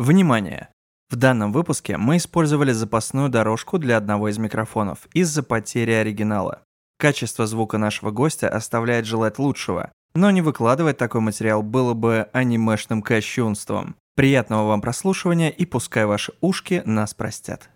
[0.00, 0.70] Внимание!
[1.10, 6.62] В данном выпуске мы использовали запасную дорожку для одного из микрофонов из-за потери оригинала.
[6.98, 13.02] Качество звука нашего гостя оставляет желать лучшего, но не выкладывать такой материал было бы анимешным
[13.02, 13.94] кощунством.
[14.16, 17.68] Приятного вам прослушивания и пускай ваши ушки нас простят.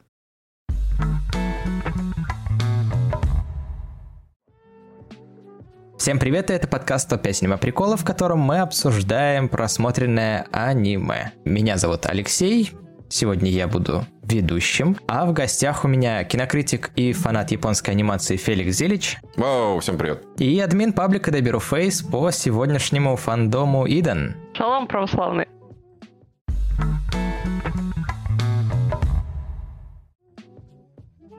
[6.05, 11.32] Всем привет, это подкаст «105 синема приколов», в котором мы обсуждаем просмотренное аниме.
[11.46, 12.73] Меня зовут Алексей,
[13.09, 18.77] сегодня я буду ведущим, а в гостях у меня кинокритик и фанат японской анимации Феликс
[18.77, 19.17] Зелич.
[19.39, 20.27] Вау, всем привет.
[20.36, 24.36] И админ паблика Деберу Фейс по сегодняшнему фандому Идан.
[24.52, 25.46] Шалом, православный.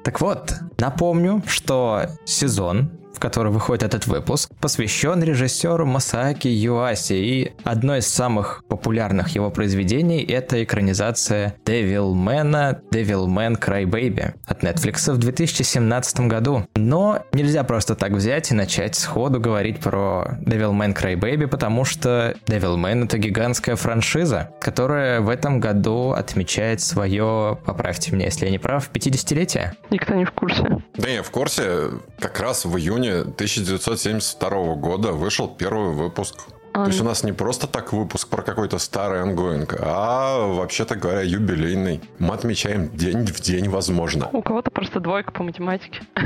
[0.04, 7.54] Так вот, напомню, что сезон в который выходит этот выпуск, посвящен режиссеру Масааки Юаси, и
[7.64, 16.20] одно из самых популярных его произведений— это экранизация Devilman, Devilman Crybaby от Netflix в 2017
[16.21, 16.68] году.
[16.76, 23.05] Но нельзя просто так взять и начать сходу говорить про Devilman Crybaby, потому что Devilman—
[23.05, 28.90] это гигантская франшиза, которая в этом году отмечает свое, поправьте меня, если я не прав,
[28.91, 29.71] 50-летие.
[29.90, 30.63] Никто не в курсе.
[30.96, 31.91] Да я в курсе.
[32.20, 36.36] Как раз в июне июне 1972 года вышел первый выпуск.
[36.74, 40.96] А, То есть у нас не просто так выпуск про какой-то старый ongoing, а вообще-то
[40.96, 42.02] говоря юбилейный.
[42.20, 44.30] Мы отмечаем день в день, возможно.
[44.34, 46.02] У кого-то просто двойка по математике.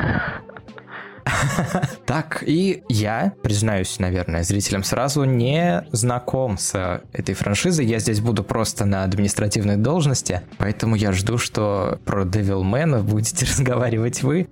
[2.08, 7.86] Так, и я, признаюсь, наверное, зрителям сразу не знаком с этой франшизой.
[7.86, 14.24] Я здесь буду просто на административной должности, поэтому я жду, что про Devilman будете разговаривать
[14.24, 14.48] вы.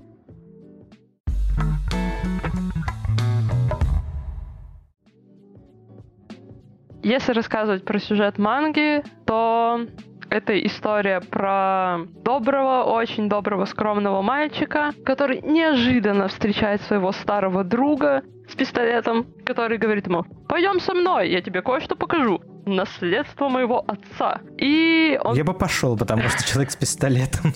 [7.07, 9.79] Если рассказывать про сюжет манги, то
[10.29, 18.55] это история про доброго, очень доброго, скромного мальчика, который неожиданно встречает своего старого друга с
[18.57, 24.41] пистолетом, который говорит ему, пойдем со мной, я тебе кое-что покажу наследство моего отца.
[24.57, 25.35] И он...
[25.35, 27.53] Я бы пошел, потому что человек с пистолетом.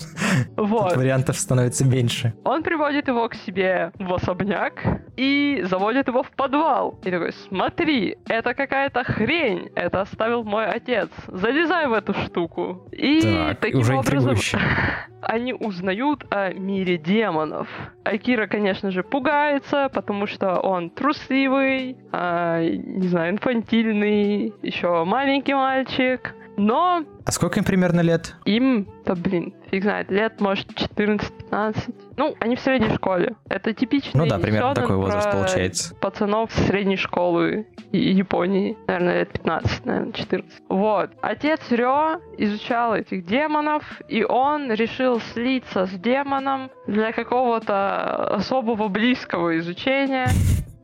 [0.56, 0.90] Вот.
[0.90, 2.34] Тут вариантов становится меньше.
[2.44, 4.74] Он приводит его к себе в особняк
[5.16, 6.98] и заводит его в подвал.
[7.04, 9.70] И такой, смотри, это какая-то хрень.
[9.74, 11.08] Это оставил мой отец.
[11.26, 12.88] Залезай в эту штуку.
[12.92, 14.36] И так, таким уже образом
[15.22, 17.68] они узнают о мире демонов.
[18.04, 26.34] Акира, конечно же, пугается, потому что он трусливый, а, не знаю, инфантильный, еще маленький мальчик,
[26.56, 27.04] но...
[27.24, 28.34] А сколько им примерно лет?
[28.44, 31.94] Им, да блин, фиг знает, лет, может, 14-15.
[32.16, 33.36] Ну, они в средней школе.
[33.48, 35.94] Это типичный Ну да, примерно такой возраст получается.
[35.96, 38.76] Пацанов средней школы Японии.
[38.86, 40.62] Наверное, лет 15, наверное, 14.
[40.68, 41.10] Вот.
[41.20, 49.58] Отец Рё изучал этих демонов, и он решил слиться с демоном для какого-то особого близкого
[49.58, 50.28] изучения.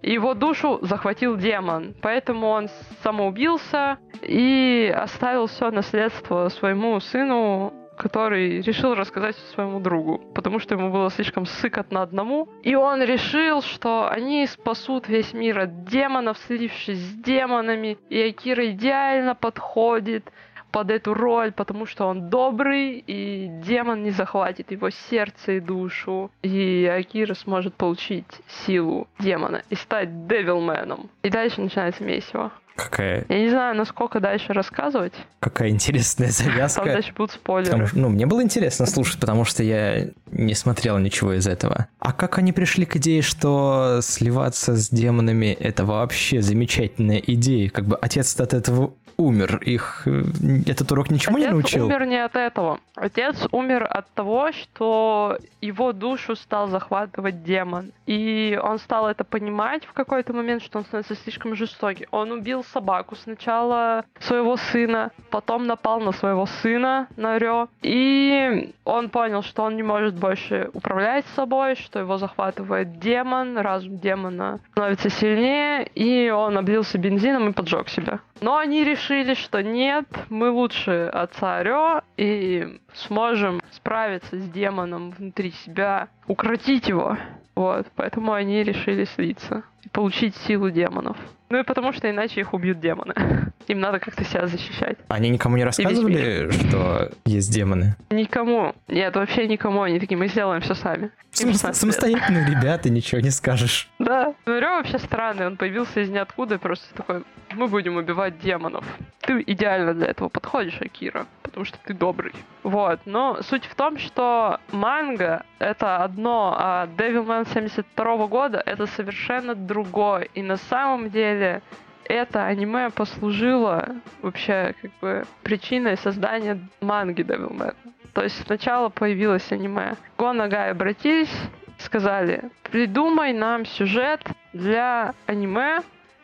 [0.03, 2.69] Его душу захватил демон, поэтому он
[3.03, 10.91] самоубился и оставил все наследство своему сыну, который решил рассказать своему другу, потому что ему
[10.91, 12.48] было слишком сыкотно одному.
[12.62, 18.70] И он решил, что они спасут весь мир от демонов, слившись с демонами, и Акира
[18.70, 20.25] идеально подходит
[20.70, 26.30] под эту роль, потому что он добрый, и демон не захватит его сердце и душу,
[26.42, 28.26] и Акира сможет получить
[28.66, 31.10] силу демона и стать Девилменом.
[31.22, 32.52] И дальше начинается месиво.
[32.78, 33.24] Какая...
[33.28, 35.12] Я не знаю, насколько дальше рассказывать.
[35.40, 36.82] Какая интересная завязка.
[36.82, 37.72] Там дальше будут спойлеры.
[37.72, 41.88] Потому, ну, мне было интересно слушать, потому что я не смотрел ничего из этого.
[41.98, 47.68] А как они пришли к идее, что сливаться с демонами— это вообще замечательная идея?
[47.68, 49.60] Как бы отец от этого умер?
[49.64, 50.22] Их э,
[50.66, 51.86] этот урок ничему Отец не научил?
[51.86, 52.78] умер не от этого.
[52.94, 57.92] Отец умер от того, что его душу стал захватывать демон.
[58.06, 62.06] И он стал это понимать в какой-то момент, что он становится слишком жестокий.
[62.10, 67.68] Он убил собаку сначала своего сына, потом напал на своего сына, на Рё.
[67.82, 73.98] И он понял, что он не может больше управлять собой, что его захватывает демон, разум
[73.98, 78.21] демона становится сильнее, и он облился бензином и поджег себя.
[78.40, 85.50] Но они решили, что нет, мы лучше отца Рё и сможем справиться с демоном внутри
[85.50, 87.16] себя, укротить его.
[87.54, 91.16] Вот, поэтому они решили слиться получить силу демонов.
[91.51, 93.15] Ну и потому что иначе их убьют демоны.
[93.69, 94.97] Им надо как-то себя защищать.
[95.09, 97.97] Они никому не рассказывали, что есть демоны?
[98.10, 98.75] Никому.
[98.86, 99.83] Нет, вообще никому.
[99.83, 101.10] Они такие, мы сделаем все сами.
[101.33, 103.91] Сам- самостоятельные ребята, ничего не скажешь.
[103.98, 104.34] Да.
[104.47, 105.47] Ну, Рё вообще странный.
[105.47, 108.84] Он появился из ниоткуда и просто такой, мы будем убивать демонов.
[109.21, 111.27] Ты идеально для этого подходишь, Акира.
[111.42, 112.33] Потому потому что ты добрый.
[112.63, 113.01] Вот.
[113.04, 120.28] Но суть в том, что манга— это одно, а Devilman 72 года— это совершенно другое.
[120.34, 121.62] И на самом деле
[122.04, 127.76] это аниме послужило вообще как бы причиной создания манги Devilman.
[128.15, 129.94] То есть сначала появилось аниме.
[130.16, 131.32] Го Нагай обратились,
[131.78, 134.20] сказали, придумай нам сюжет
[134.53, 135.82] для аниме.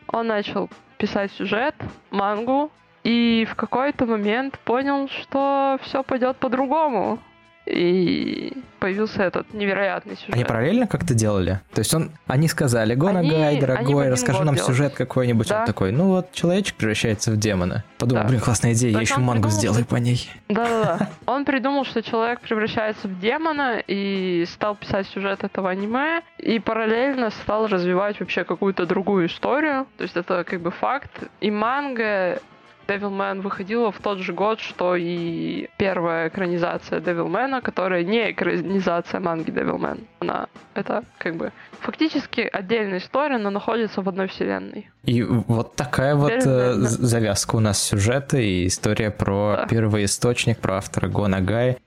[0.08, 0.68] Он начал
[0.98, 1.74] писать сюжет,
[2.10, 2.70] мангу,
[3.04, 7.20] и в какой-то момент понял, что все пойдет по-другому
[7.66, 10.34] и появился этот невероятный сюжет.
[10.34, 11.60] Они параллельно как-то делали?
[11.72, 14.68] То есть он, они сказали, Гона они, Гай, дорогой, расскажи нам делать.
[14.68, 15.48] сюжет какой-нибудь.
[15.48, 15.60] Да.
[15.60, 17.84] Он такой, ну вот, человечек превращается в демона.
[17.98, 18.28] Подумал, да.
[18.28, 20.30] блин, классная идея, так я еще мангу придумал, сделаю по ней.
[20.48, 21.08] Да-да-да.
[21.32, 27.30] Он придумал, что человек превращается в демона и стал писать сюжет этого аниме, и параллельно
[27.30, 29.86] стал развивать вообще какую-то другую историю.
[29.96, 31.10] То есть это как бы факт.
[31.40, 32.38] И манга
[32.86, 39.50] Devilman выходила в тот же год, что и первая экранизация Devilman, которая не экранизация манги
[39.50, 40.04] Devilman.
[40.20, 44.90] Она это как бы фактически отдельная история, но находится в одной вселенной.
[45.04, 49.66] И вот такая вот э, завязка у нас сюжета и история про да.
[49.66, 51.78] первый источник, про автора Гона Гай.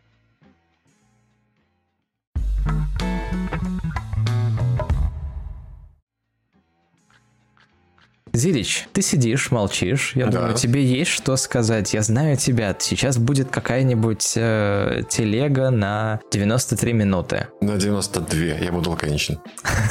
[8.37, 10.11] Зирич, ты сидишь, молчишь.
[10.15, 10.39] Я да.
[10.39, 11.93] думаю, тебе есть что сказать.
[11.93, 12.75] Я знаю тебя.
[12.77, 17.47] Сейчас будет какая-нибудь э, телега на 93 минуты.
[17.61, 18.39] На 92.
[18.63, 19.39] Я буду лаконичен.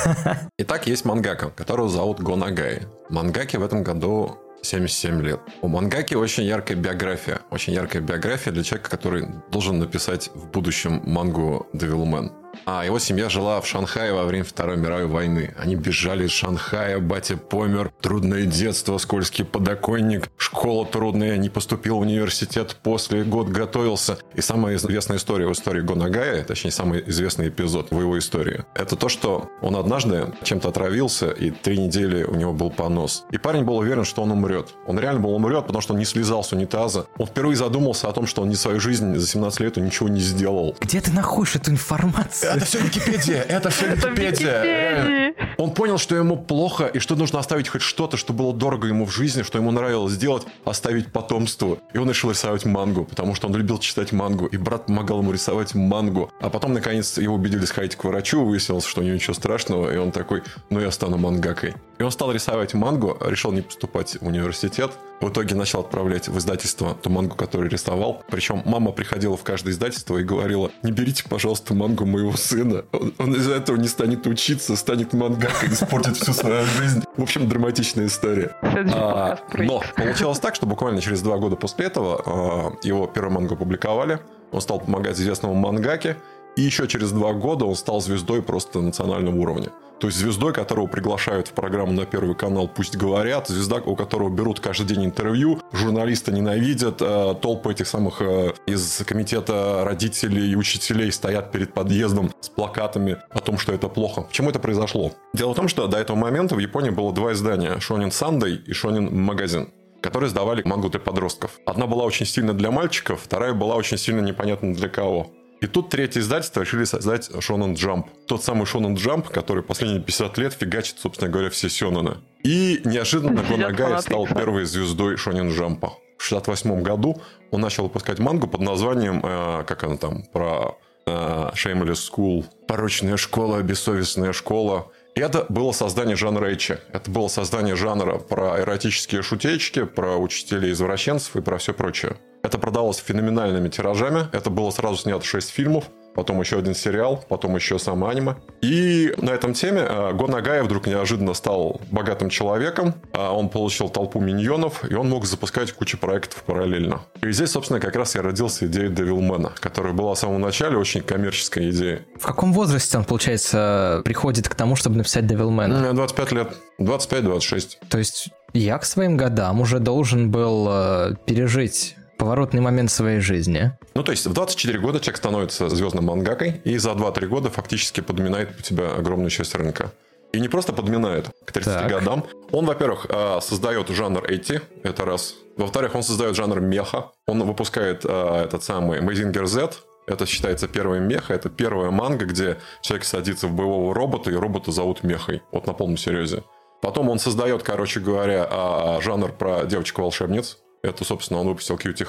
[0.58, 2.82] Итак, есть мангака, которого зовут Гонагай.
[3.10, 5.40] Мангаки в этом году 77 лет.
[5.62, 7.40] У Мангаки очень яркая биография.
[7.50, 12.31] Очень яркая биография для человека, который должен написать в будущем мангу Devilman.
[12.64, 15.55] А его семья жила в Шанхае во время Второй мировой войны.
[15.58, 22.00] Они бежали из Шанхая, батя помер, трудное детство, скользкий подоконник, школа трудная, не поступил в
[22.00, 24.19] университет, после год готовился.
[24.35, 28.97] И самая известная история в истории Гонагая, точнее, самый известный эпизод в его истории, это
[28.97, 33.25] то, что он однажды чем-то отравился, и три недели у него был понос.
[33.31, 34.75] И парень был уверен, что он умрет.
[34.87, 37.06] Он реально был умрет, потому что он не слезал с унитаза.
[37.19, 40.20] Он впервые задумался о том, что он не свою жизнь за 17 лет ничего не
[40.20, 40.76] сделал.
[40.81, 42.45] Где ты находишь эту информацию?
[42.54, 45.34] Это все Википедия, это все Википедия.
[45.58, 49.06] Он понял, что ему плохо, и что нужно оставить хоть что-то, что было дорого ему
[49.06, 51.78] в жизни, что ему нравилось сделать, оставить потомству.
[51.93, 55.32] И он решил рисовать мангу, потому что он любил читать мангу, и брат помогал ему
[55.32, 56.31] рисовать мангу.
[56.40, 59.96] А потом, наконец, его убедили сходить к врачу, выяснилось, что у него ничего страшного, и
[59.96, 61.75] он такой, ну я стану мангакой.
[61.98, 66.37] И он стал рисовать мангу, решил не поступать в университет, в итоге начал отправлять в
[66.38, 68.22] издательство ту мангу, которую рисовал.
[68.28, 72.84] Причем мама приходила в каждое издательство и говорила, не берите, пожалуйста, мангу моего сына.
[72.93, 77.02] Он, он из-за этого не станет учиться, станет мангакой, испортит всю свою жизнь.
[77.16, 78.56] В общем, драматичная история.
[78.62, 83.54] А, но получилось так, что буквально через два года после этого а, его первую мангу
[83.54, 84.20] опубликовали.
[84.52, 86.16] Он стал помогать известному мангаке.
[86.56, 89.70] И еще через два года он стал звездой просто национального уровня.
[90.00, 94.29] То есть звездой, которого приглашают в программу на Первый канал «Пусть говорят», звезда, у которого
[94.29, 100.55] берут каждый день интервью, журналисты ненавидят, э, толпы этих самых э, из комитета родителей и
[100.55, 104.23] учителей стоят перед подъездом с плакатами о том, что это плохо.
[104.23, 105.12] Почему это произошло?
[105.32, 108.73] Дело в том, что до этого момента в Японии было два издания– «Шонин Сандей» и
[108.73, 109.69] «Шонин Магазин»
[110.03, 111.58] которые сдавали мангу для подростков.
[111.67, 115.32] Одна была очень сильно для мальчиков, вторая была очень сильно непонятно для кого.
[115.60, 118.06] И тут третье издательство решили создать Shonen Jump.
[118.27, 122.19] Тот самый Shonen Jump, который последние 50 лет фигачит, собственно говоря, все Сёнэны.
[122.43, 125.89] И неожиданно Гонагай стал первой звездой Shonen Jump.
[126.19, 127.20] В 68 году
[127.51, 131.10] он начал выпускать мангу под названием, э, как она там, про э,
[131.55, 134.91] Shameless School, порочная школа, бессовестная школа.
[135.15, 136.79] И это было создание жанра эчи.
[136.93, 142.17] Это было создание жанра про эротические шутечки, про учителей извращенцев и про все прочее.
[142.46, 144.29] Это продалось феноменальными тиражами.
[144.31, 148.36] Это было сразу снято 6 фильмов потом еще один сериал, потом еще сам аниме.
[148.62, 153.91] И на этом теме э, Го Нагая вдруг неожиданно стал богатым человеком, а он получил
[153.91, 157.03] толпу миньонов, и он мог запускать кучу проектов параллельно.
[157.20, 161.03] И здесь, собственно, как раз и родился идея Девилмена, которая была в самом начале очень
[161.03, 161.98] коммерческой идеей.
[162.19, 165.93] В каком возрасте он, получается, приходит к тому, чтобы написать Девилмена?
[165.93, 166.56] 25 лет.
[166.81, 167.76] 25-26.
[167.91, 173.73] То есть я к своим годам уже должен был э, пережить поворотный момент своей жизни.
[173.94, 178.01] Ну, то есть в 24 года человек становится звездным мангакой, и за 2-3 года фактически
[178.01, 179.93] подминает у тебя огромную часть рынка.
[180.32, 181.89] И не просто подминает к 30 так.
[181.89, 182.27] годам.
[182.51, 185.35] Он, во-первых, э, создает жанр эти, это раз.
[185.56, 187.13] Во-вторых, он создает жанр меха.
[187.27, 189.70] Он выпускает э, этот самый Mazinger Z,
[190.06, 194.70] это считается первым меха, это первая манга, где человек садится в боевого робота, и робота
[194.70, 195.43] зовут мехой.
[195.51, 196.44] Вот на полном серьезе.
[196.81, 200.58] Потом он создает, короче говоря, а, жанр про девочку-волшебниц.
[200.82, 202.04] Это, собственно, он выпустил Кьюти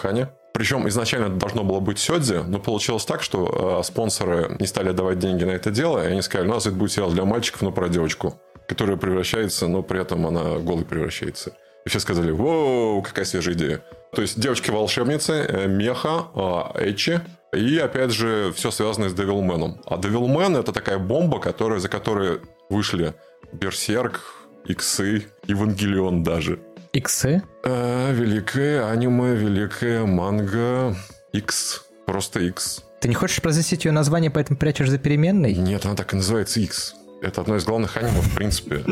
[0.53, 4.91] Причем изначально это должно было быть Сёдзи, но получилось так, что э, спонсоры не стали
[4.91, 7.61] давать деньги на это дело, и они сказали, у нас это будет сериал для мальчиков,
[7.61, 11.53] но про девочку, которая превращается, но при этом она голой превращается.
[11.85, 13.81] И все сказали, воу, какая свежая идея.
[14.11, 16.27] То есть девочки-волшебницы, э, меха,
[16.75, 17.21] э, Эчи,
[17.53, 19.81] и, опять же, все связано с Девилменом.
[19.85, 23.13] А Девилмен– это такая бомба, которая, за которой вышли
[23.53, 24.21] Берсерк,
[24.65, 26.59] Иксы, Евангелион даже.
[26.93, 27.43] Иксы?
[27.63, 30.95] Э, великое аниме, великая манга,
[31.33, 32.83] X, просто X.
[33.01, 35.53] Ты не хочешь произносить ее название, поэтому прячешь за переменной?
[35.53, 36.95] Нет, она так и называется X.
[37.21, 38.83] Это одно из главных аниме, в принципе.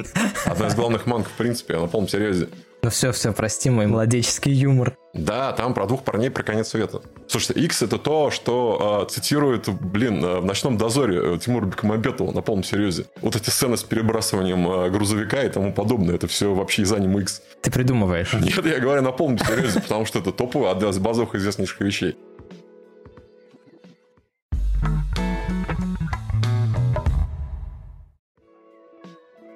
[0.46, 2.50] Одна из главных манг, в принципе, на полном серьезе.
[2.86, 4.96] Ну все, все, прости мой молодеческий юмор.
[5.16, 7.02] Да, там про двух парней про конец света.
[7.28, 12.32] Слушайте, X это то, что э, цитирует, блин, э, в «Ночном дозоре» э, Тимур Бекмамбетова
[12.32, 13.08] на полном серьезе.
[13.24, 17.22] Вот эти сцены с перебрасыванием э, грузовика и тому подобное, это все вообще из аниме
[17.22, 17.42] X.
[17.64, 18.34] Ты придумываешь?
[18.34, 22.16] Нет, я говорю на полном серьезе, потому что это топовая, одна из базовых известнейших вещей.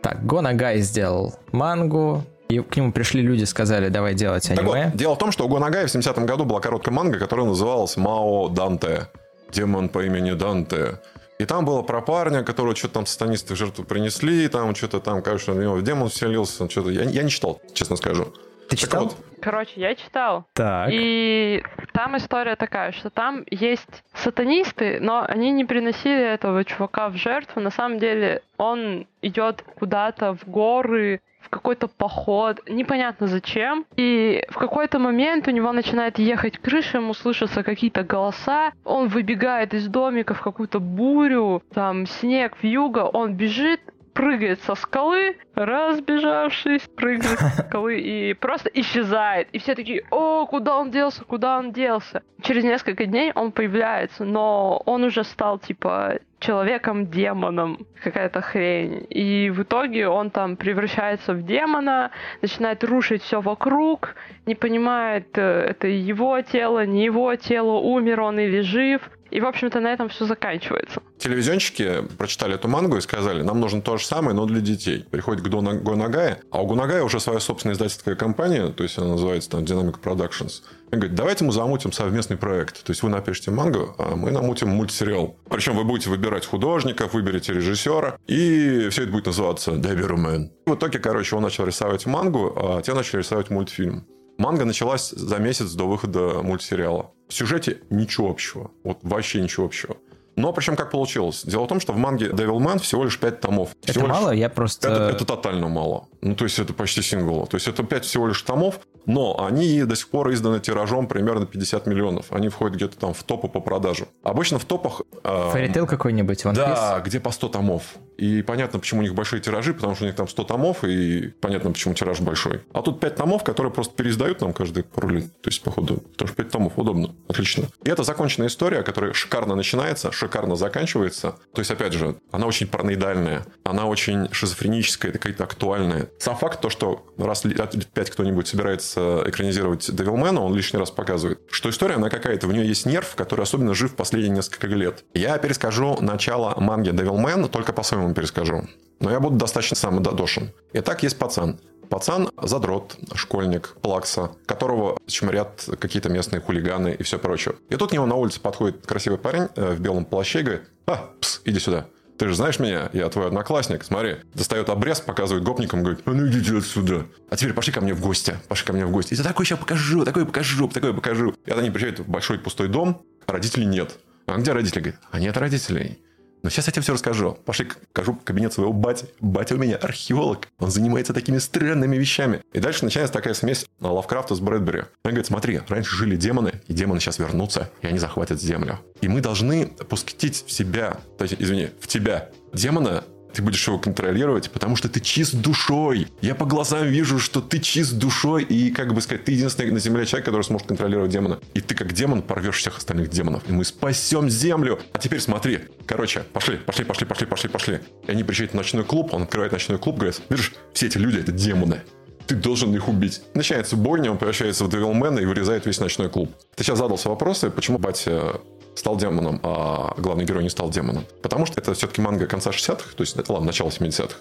[0.02, 4.58] Так, Гонагай сделал мангу, и к нему пришли люди, сказали, давай делать аниме.
[4.58, 7.46] Так вот, дело в том, что у Гонагая в 70-м году была короткая манга, которая
[7.46, 9.08] называлась «Мао Данте».
[9.52, 11.00] Демон по имени Данте.
[11.40, 15.22] И там было про парня, которого что-то там сатанисты в жертву принесли, там что-то там,
[15.22, 16.90] кажется, на него в демон вселился, что-то.
[16.90, 18.26] Я, я не читал, честно скажу.
[18.68, 19.04] Ты так читал?
[19.06, 19.16] Вот.
[19.42, 20.46] Короче, я читал.
[20.54, 20.90] Так.
[20.92, 21.64] И
[21.94, 27.62] там история такая, что там есть сатанисты, но они не приносили этого чувака в жертву.
[27.62, 33.86] На самом деле он идет куда-то в горы, в какой-то поход, непонятно зачем.
[33.96, 39.74] И в какой-то момент у него начинает ехать крыша, ему слышатся какие-то голоса, он выбегает
[39.74, 43.82] из домика в какую-то бурю, там снег, вьюга, он бежит,
[44.20, 49.48] прыгает со скалы, разбежавшись, прыгает со скалы и просто исчезает.
[49.54, 52.22] И все такие, о, куда он делся, куда он делся.
[52.42, 59.06] Через несколько дней он появляется, но он уже стал, типа, человеком-демоном, какая-то хрень.
[59.10, 64.16] И в итоге он там превращается в демона, начинает рушить все вокруг,
[64.46, 69.02] не понимает, э, это его тело, не его тело, умер он или жив.
[69.32, 71.02] И, в общем-то, на этом все заканчивается.
[71.20, 75.06] Телевизионщики прочитали эту мангу и сказали, нам нужно то же самое, но для детей.
[75.12, 79.52] Приходит к Гонагае, а у Гонагая уже своя собственная издательская компания, то есть она называется
[79.52, 80.64] там Dynamic Productions.
[80.92, 82.84] И говорит, давайте мы замутим совместный проект.
[82.84, 85.36] То есть вы напишите мангу, а мы намутим мультсериал.
[85.50, 90.50] Причем вы будете выбирать художников, выберете режиссера, и все это будет называться Devilman.
[90.66, 94.06] В итоге, короче, он начал рисовать мангу, а те начали рисовать мультфильм.
[94.38, 97.12] Манга началась за месяц до выхода мультсериала.
[97.28, 98.72] В сюжете ничего общего.
[98.84, 99.98] Вот вообще ничего общего.
[100.40, 101.44] Но причем как получилось?
[101.44, 103.76] Дело в том, что в манге Devilman всего лишь 5 томов.
[103.84, 104.30] Это всего мало?
[104.30, 104.40] Лишь...
[104.40, 104.88] Я просто...
[104.88, 106.08] Это, это тотально мало.
[106.22, 107.46] Ну, то есть, это почти сингл.
[107.46, 108.80] То есть, это 5 всего лишь томов,
[109.10, 112.28] но они до сих пор изданы тиражом примерно 50 миллионов.
[112.30, 114.08] Они входят где-то там в топы по продажу.
[114.22, 115.02] Обычно в топах...
[115.24, 115.50] Э...
[115.52, 117.96] Фэритейл какой-нибудь, One Да, где по 100 томов.
[118.18, 121.30] И понятно, почему у них большие тиражи, потому что у них там 100 томов, и
[121.42, 122.62] понятно, почему тираж большой.
[122.72, 125.26] А тут 5 томов, которые просто переиздают нам каждые пару лет.
[125.42, 127.16] То есть, походу, потому что 5 томов удобно.
[127.28, 127.64] Отлично.
[127.84, 131.38] И это законченная история, которая шикарно начинается, шикарно заканчивается.
[131.54, 136.10] То есть, опять же, она очень параноидальная, она очень шизофреническая, какая-то актуальная.
[136.20, 141.40] Сам факт, то, что раз лет 5 кто-нибудь собирается экранизировать Девилмена, он лишний раз показывает,
[141.50, 145.04] что история, она какая-то, в нее есть нерв, который особенно жив последние несколько лет.
[145.14, 148.68] Я перескажу начало манги Девилмен только по своему перескажу.
[149.00, 150.52] Но я буду достаточно самододошен.
[150.74, 151.60] Итак, есть пацан.
[151.90, 157.56] Пацан задрот, школьник, плакса, которого чморят какие-то местные хулиганы и все прочее.
[157.70, 160.64] И тут к нему на улице подходит красивый парень э, в белом плаще и говорит,
[160.86, 161.88] а, пс, иди сюда.
[162.20, 164.18] Ты же знаешь меня, я твой одноклассник, смотри.
[164.34, 167.06] Достает обрез, показывает гопникам, говорит, а ну идите отсюда.
[167.30, 169.14] А теперь пошли ко мне в гости, пошли ко мне в гости.
[169.14, 171.34] Я такой сейчас покажу, такой покажу, такой покажу.
[171.46, 174.00] И вот они приезжают в большой пустой дом, а родителей нет.
[174.26, 174.80] А где родители?
[174.82, 176.00] Говорит, а нет родителей.
[176.44, 177.38] Но сейчас я тебе все расскажу.
[177.46, 179.06] Пошли покажу кабинет своего бати.
[179.20, 180.48] Батя у меня археолог.
[180.60, 182.42] Он занимается такими странными вещами.
[182.54, 184.80] И дальше начинается такая смесь Лавкрафта с Брэдбери.
[185.04, 188.80] Он говорит, смотри, раньше жили демоны, и демоны сейчас вернутся, и они захватят землю.
[189.02, 193.78] И мы должны пустить в себя, то есть, извини, в тебя демона ты будешь его
[193.78, 196.08] контролировать, потому что ты чист душой.
[196.22, 199.80] Я по глазам вижу, что ты чист душой, и, как бы сказать, ты единственный на
[199.80, 201.40] Земле человек, который сможет контролировать демона.
[201.54, 203.44] И ты как демон порвешь всех остальных демонов.
[203.48, 204.80] И мы спасем Землю.
[204.94, 205.60] А теперь смотри.
[205.86, 207.80] Короче, пошли, пошли, пошли, пошли, пошли, пошли.
[208.08, 211.20] И они приезжают в ночной клуб, он открывает ночной клуб, говорит, видишь, все эти люди
[211.20, 211.82] это демоны
[212.30, 213.24] ты должен их убить.
[213.34, 216.32] Начинается бойня, он превращается в Девилмена и вырезает весь ночной клуб.
[216.56, 218.40] Ты сейчас задался вопросом, почему батя
[218.80, 221.06] стал демоном, а главный герой не стал демоном.
[221.22, 224.16] Потому что это все-таки манга конца 60-х, то есть, ладно, начало 70-х.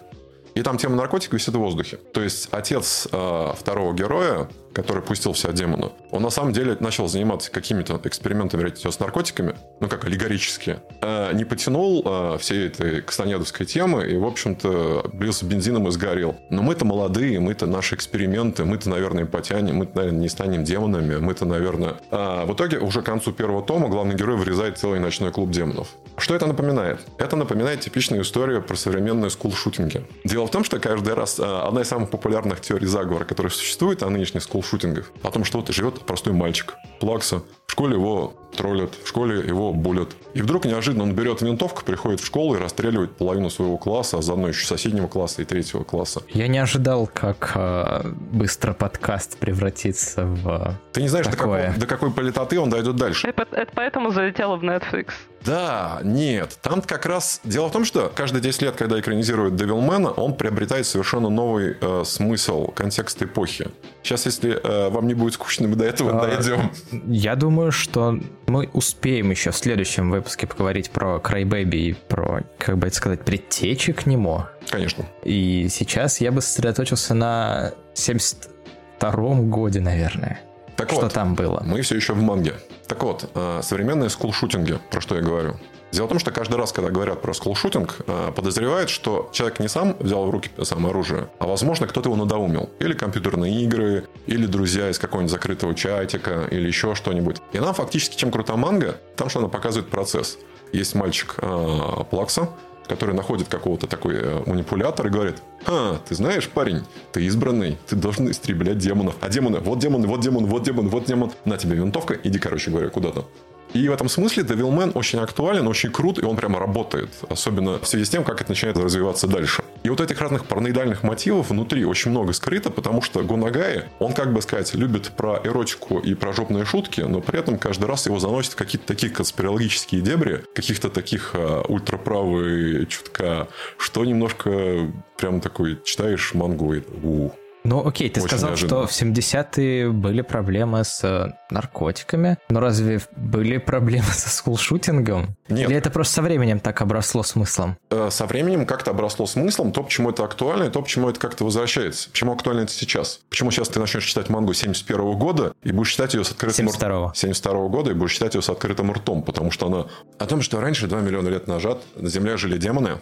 [0.55, 1.99] И там тема наркотиков висит в воздухе.
[2.13, 6.77] То есть отец э, второго героя, который пустил в себя демона, он на самом деле
[6.81, 12.67] начал заниматься какими-то экспериментами вероятно, с наркотиками, ну как аллегорические, э, не потянул э, всей
[12.67, 16.37] этой кастанедовской темы и, в общем-то, блился бензином и сгорел.
[16.51, 21.45] Но мы-то молодые, мы-то наши эксперименты, мы-то, наверное, потянем, мы-то, наверное, не станем демонами, мы-то,
[21.45, 21.97] наверное...
[22.11, 25.89] А в итоге уже к концу первого тома главный герой вырезает целый ночной клуб демонов.
[26.17, 27.01] Что это напоминает?
[27.19, 30.05] Это напоминает типичную историю про современные скулшутинги.
[30.39, 34.05] Дело в том, что каждый раз э, одна из самых популярных теорий заговора, которая существует
[34.05, 37.43] о нынешних скулшутингах, о том, что вот живет простой мальчик, плакса,
[37.79, 40.09] школе его троллят, в школе его булят.
[40.35, 44.23] И вдруг неожиданно он берет винтовку, приходит в школу и расстреливает половину своего класса, а
[44.23, 46.23] заодно еще соседнего класса и третьего класса.
[46.31, 51.67] Я не ожидал, как э, быстро подкаст превратится в Ты не знаешь, такое.
[51.67, 53.29] до какой, до какой политоты он дойдет дальше.
[53.29, 55.11] Это, это поэтому залетело в Netflix.
[55.45, 56.59] Да, нет.
[56.63, 57.41] Там как раз...
[57.45, 62.03] Дело в том, что каждые 10 лет, когда экранизируют Девилмена, он приобретает совершенно новый э,
[62.05, 63.69] смысл, контекст эпохи.
[64.03, 66.73] Сейчас, если э, вам не будет скучно, мы до этого А, дойдем.
[67.07, 72.79] Я думаю, что мы успеем еще в следующем выпуске поговорить про Крайбэби и про, как
[72.79, 74.45] бы это сказать, предтечи к нему.
[74.69, 75.05] Конечно.
[75.25, 80.41] И сейчас я бы сосредоточился на 72-м годе, наверное.
[80.77, 81.63] Так Что вот, там было?
[81.65, 82.55] мы все еще в манге.
[82.87, 85.57] Так вот, э, современные скулшутинги, про что я говорю.
[85.93, 89.69] Дело в том, что каждый раз, когда говорят про скулшутинг, э, подозревают, что человек не
[89.69, 92.71] сам взял в руки самое оружие, а, возможно, кто-то его надоумил.
[92.79, 97.37] Или компьютерные игры, или друзья из какого-нибудь закрытого чатика, или еще что-нибудь.
[97.53, 100.39] И нам фактически, чем крута манга, там что она показывает процесс.
[100.73, 102.51] Есть мальчик э, Плакса,
[102.87, 107.97] который находит какого-то такой э, манипулятор и говорит, «А, ты знаешь, парень, ты избранный, ты
[107.97, 109.15] должен истреблять демонов.
[109.21, 111.33] А демоны, вот демоны, вот демон, вот демон, вот демон.
[111.45, 113.27] На тебе винтовка, иди, короче говоря, куда-то».
[113.75, 117.11] И в этом смысле Devilman очень актуален, очень крут, и он прямо работает.
[117.29, 119.63] Особенно в связи с тем, как это начинает развиваться дальше.
[119.83, 124.33] И вот этих разных параноидальных мотивов внутри очень много скрыто, потому что Гунагай, он, как
[124.33, 128.19] бы сказать, любит про эротику и про жопные шутки, но при этом каждый раз его
[128.19, 135.79] заносит в какие-то такие конспирологические дебри, каких-то таких а, ультраправые чутка, что немножко прям такой
[135.85, 137.31] читаешь мангу и у
[137.69, 138.87] Ну, окей, ты Очень сказал, неожиданно.
[138.87, 145.37] что в 70-е были проблемы с э, наркотиками, но разве были проблемы со скулшутингом?
[145.51, 145.69] Нет.
[145.69, 147.77] Или это просто со временем так обросло смыслом?
[147.91, 151.45] э, со временем как-то обросло смыслом то, почему это актуально, и то, почему это как-то
[151.45, 152.09] возвращается.
[152.09, 153.21] Почему актуально это сейчас?
[153.29, 157.13] Почему сейчас ты начнешь читать мангу 71 года и будешь читать ее с открытым 72-го.
[157.15, 159.87] 72 года и будешь читать ее с открытым ртом, потому что она
[160.19, 162.99] о том, что раньше, 2 миллиона лет назад, на Земле жили демоны,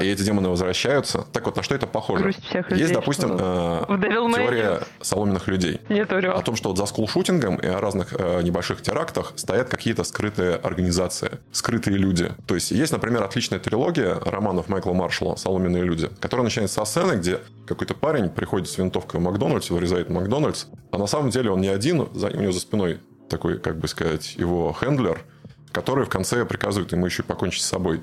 [0.00, 1.26] и эти демоны возвращаются.
[1.32, 2.22] Так вот, на что это похоже?
[2.22, 5.80] Грусть всех Есть, людей, допустим, что э, теория соломенных людей.
[5.88, 6.36] Нет, врёт.
[6.36, 10.56] О том, что вот за скулшутингом и о разных э, небольших терактах стоят какие-то скрытые
[10.56, 12.32] организации, скрытые люди.
[12.46, 17.18] То есть есть, например, отличная трилогия романов Майкла Маршалла «Соломенные люди», которая начинается со сцены,
[17.18, 21.60] где какой-то парень приходит с винтовкой в Макдональдс, вырезает Макдональдс, а на самом деле он
[21.60, 25.22] не один, за, у него за спиной такой, как бы сказать, его хендлер,
[25.70, 28.02] который в конце приказывает ему еще покончить с собой.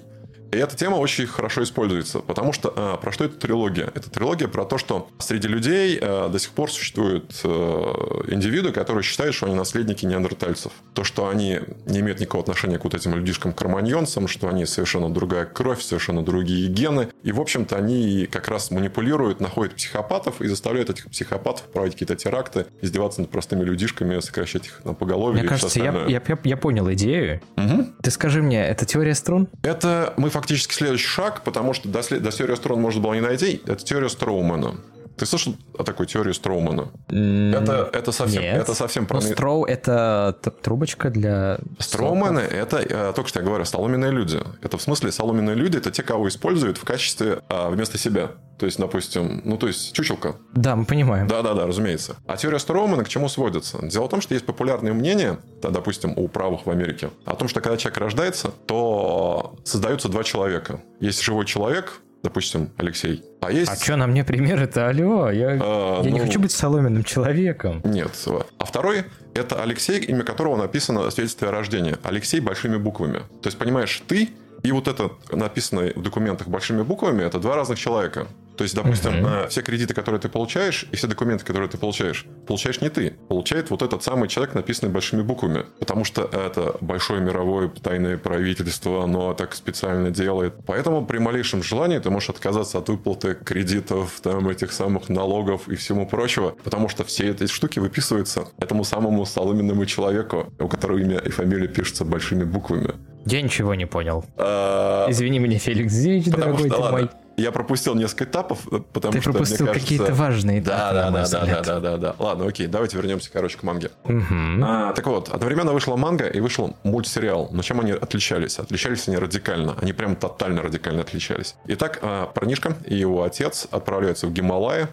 [0.51, 3.91] И эта тема очень хорошо используется, потому что а, про что эта трилогия?
[3.93, 9.03] Это трилогия про то, что среди людей а, до сих пор существуют а, индивиды, которые
[9.03, 10.71] считают, что они наследники неандертальцев.
[10.93, 15.45] То, что они не имеют никакого отношения к вот этим людишкам-карманьонцам, что они совершенно другая
[15.45, 17.09] кровь, совершенно другие гены.
[17.23, 22.15] И, в общем-то, они как раз манипулируют, находят психопатов и заставляют этих психопатов проводить какие-то
[22.15, 26.57] теракты, издеваться над простыми людишками, сокращать их на поголовье Мне кажется, я, я, я- я
[26.57, 27.41] понял идею.
[27.55, 27.95] Мгм.
[28.01, 29.47] Ты скажи мне, это теория струн?
[29.63, 33.62] Это мы фактически следующий шаг, потому что до, до теории струн можно было не найти.
[33.65, 34.78] Это теория Строумана.
[35.19, 36.91] Ты слышал о такой теории Строумана?
[37.10, 38.62] Это, это, совсем, Нет.
[38.62, 39.15] это совсем про...
[39.15, 41.60] Ну, строу— это трубочка для...
[41.77, 44.39] Строумены– это, э, только что я говорю, соломенные люди.
[44.62, 48.32] Это в смысле соломенные люди– это те, кого используют в качестве а, вместо себя.
[48.60, 50.36] То есть, допустим, ну, то есть, чучелка.
[50.53, 51.27] Да, мы понимаем.
[51.27, 52.15] Да-да-да, разумеется.
[52.25, 53.79] А теория Строумана к чему сводится?
[53.86, 57.49] Дело в том, что есть популярное мнение, да, допустим, у правых в Америке, о том,
[57.49, 60.82] что когда человек рождается, то создаются два человека.
[61.01, 63.71] Есть живой человек, допустим, Алексей, а есть...
[63.71, 64.88] А что на мне примеры-то?
[64.89, 67.82] Алло, я, А, я не ну, хочу быть соломенным человеком.
[67.84, 68.12] Нет.
[68.58, 71.95] А второй– это Алексей, имя которого написано в свидетельстве о рождении.
[72.03, 73.19] Алексей большими буквами.
[73.41, 74.29] То есть, понимаешь, ты
[74.63, 78.27] и вот это написанное в документах большими буквами– это два разных человека.
[78.59, 82.25] То есть, допустим, э, все кредиты, которые ты получаешь, и все документы, которые ты получаешь,
[82.45, 83.11] получаешь не ты.
[83.29, 85.63] Получает вот этот самый человек, написанный большими буквами.
[85.79, 90.55] Потому что это большое мировое тайное правительство, оно так специально делает.
[90.67, 95.77] Поэтому при малейшем желании ты можешь отказаться от выплаты кредитов, там, этих самых налогов и
[95.77, 96.53] всему прочего.
[96.61, 101.69] Потому что все эти штуки выписываются этому самому соломенному человеку, у которого имя и фамилия
[101.69, 102.93] пишутся большими буквами.
[103.25, 104.25] Я ничего не понял.
[104.37, 107.09] А, Извини меня, Феликс Потому дорогой ты мой.
[107.39, 108.60] Я пропустил несколько этапов,
[108.93, 109.93] потому Ты что, пропустил мне кажется...
[109.93, 112.15] какие-то важные этапы, да, да, да, да, да, да, да.
[112.19, 113.91] Ладно, окей, давайте вернемся, короче, к манге.
[114.06, 114.63] Мгм.
[114.63, 117.49] А, так вот, одновременно вышла манга и вышел мультсериал.
[117.52, 118.60] Но чем они отличались?
[118.60, 119.75] Отличались они радикально.
[119.82, 121.56] Они прям тотально радикально отличались.
[121.65, 124.88] Итак, а, парнишка и его отец отправляются в Гималаи,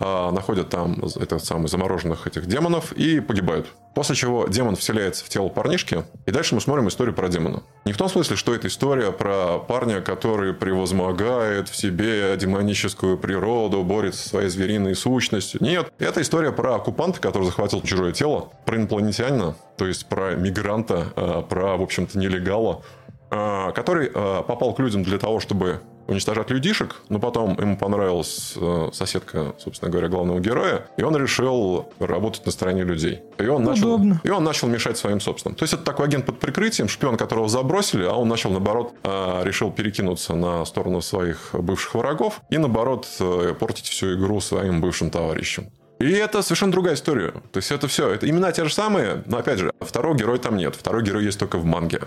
[0.00, 3.66] находят там этот самый замороженных этих демонов и погибают.
[3.94, 7.62] После чего демон вселяется в тело парнишки, и дальше мы смотрим историю про демона.
[7.84, 13.82] Не в том смысле, что это история про парня, который превозмогает в себе демоническую природу,
[13.82, 15.60] борется со своей звериной сущностью.
[15.62, 21.12] Нет, это история про оккупанта, который захватил чужое тело, про инопланетянина, то есть про мигранта,
[21.16, 22.82] а, про, в общем-то, нелегала,
[23.30, 28.54] а, который а, попал к людям для того, чтобы уничтожать людишек, но потом ему понравилась
[28.56, 33.22] э, соседка, собственно говоря, главного героя, и он решил работать на стороне людей.
[33.38, 34.20] И он, начал, Удобно.
[34.22, 35.56] и он начал мешать своим собственным.
[35.56, 39.40] То есть это такой агент под прикрытием, шпион, которого забросили, а он начал, наоборот, э,
[39.44, 45.10] решил перекинуться на сторону своих бывших врагов и, наоборот, э, портить всю игру своим бывшим
[45.10, 45.70] товарищам.
[46.00, 47.32] И это совершенно другая история.
[47.52, 50.56] То есть это все, это имена те же самые, но опять же, второго героя там
[50.56, 50.74] нет.
[50.74, 52.00] Второй герой есть только в манге.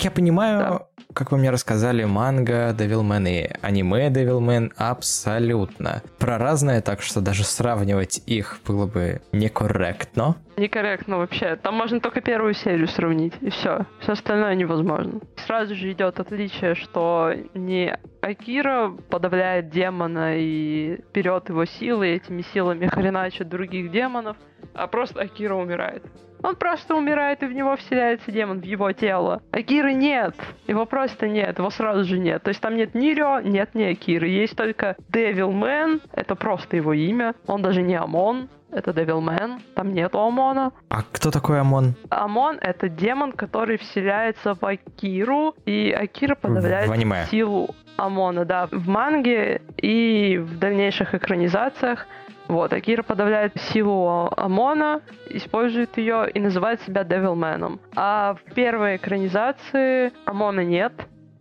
[0.00, 6.80] Как я понимаю, как вы мне рассказали, манга Devilman и аниме Devilman абсолютно про разное,
[6.80, 10.36] так что даже сравнивать их было бы некорректно.
[10.60, 11.56] Некорректно вообще.
[11.56, 13.86] Там можно только первую серию сравнить, и все.
[14.00, 15.20] Все остальное невозможно.
[15.36, 22.42] Сразу же идет отличие, что не Акира подавляет демона и берет его силы, и этими
[22.42, 24.36] силами хреначит других демонов,
[24.74, 26.04] а просто Акира умирает.
[26.42, 29.42] Он просто умирает, и в него вселяется демон, в его тело.
[29.52, 30.34] Акиры нет.
[30.66, 31.58] Его просто нет.
[31.58, 32.42] Его сразу же нет.
[32.42, 34.28] То есть там нет ни Рё, нет ни Акиры.
[34.28, 36.02] Есть только Devilman.
[36.12, 37.34] Это просто его имя.
[37.46, 38.48] Он даже не Амон.
[38.72, 39.60] Это Devilman.
[39.74, 40.72] Там нету Амона.
[40.88, 41.94] А кто такой Амон?
[42.08, 47.26] Амон— это демон, который вселяется в Акиру, и Акира подавляет В аниме.
[47.30, 48.68] силу Амона, да.
[48.70, 52.06] В манге и в дальнейших экранизациях
[52.48, 57.80] вот, Акира подавляет силу Амона, использует ее и называет себя Девилменом.
[57.94, 60.92] А в первой экранизации Амона нет.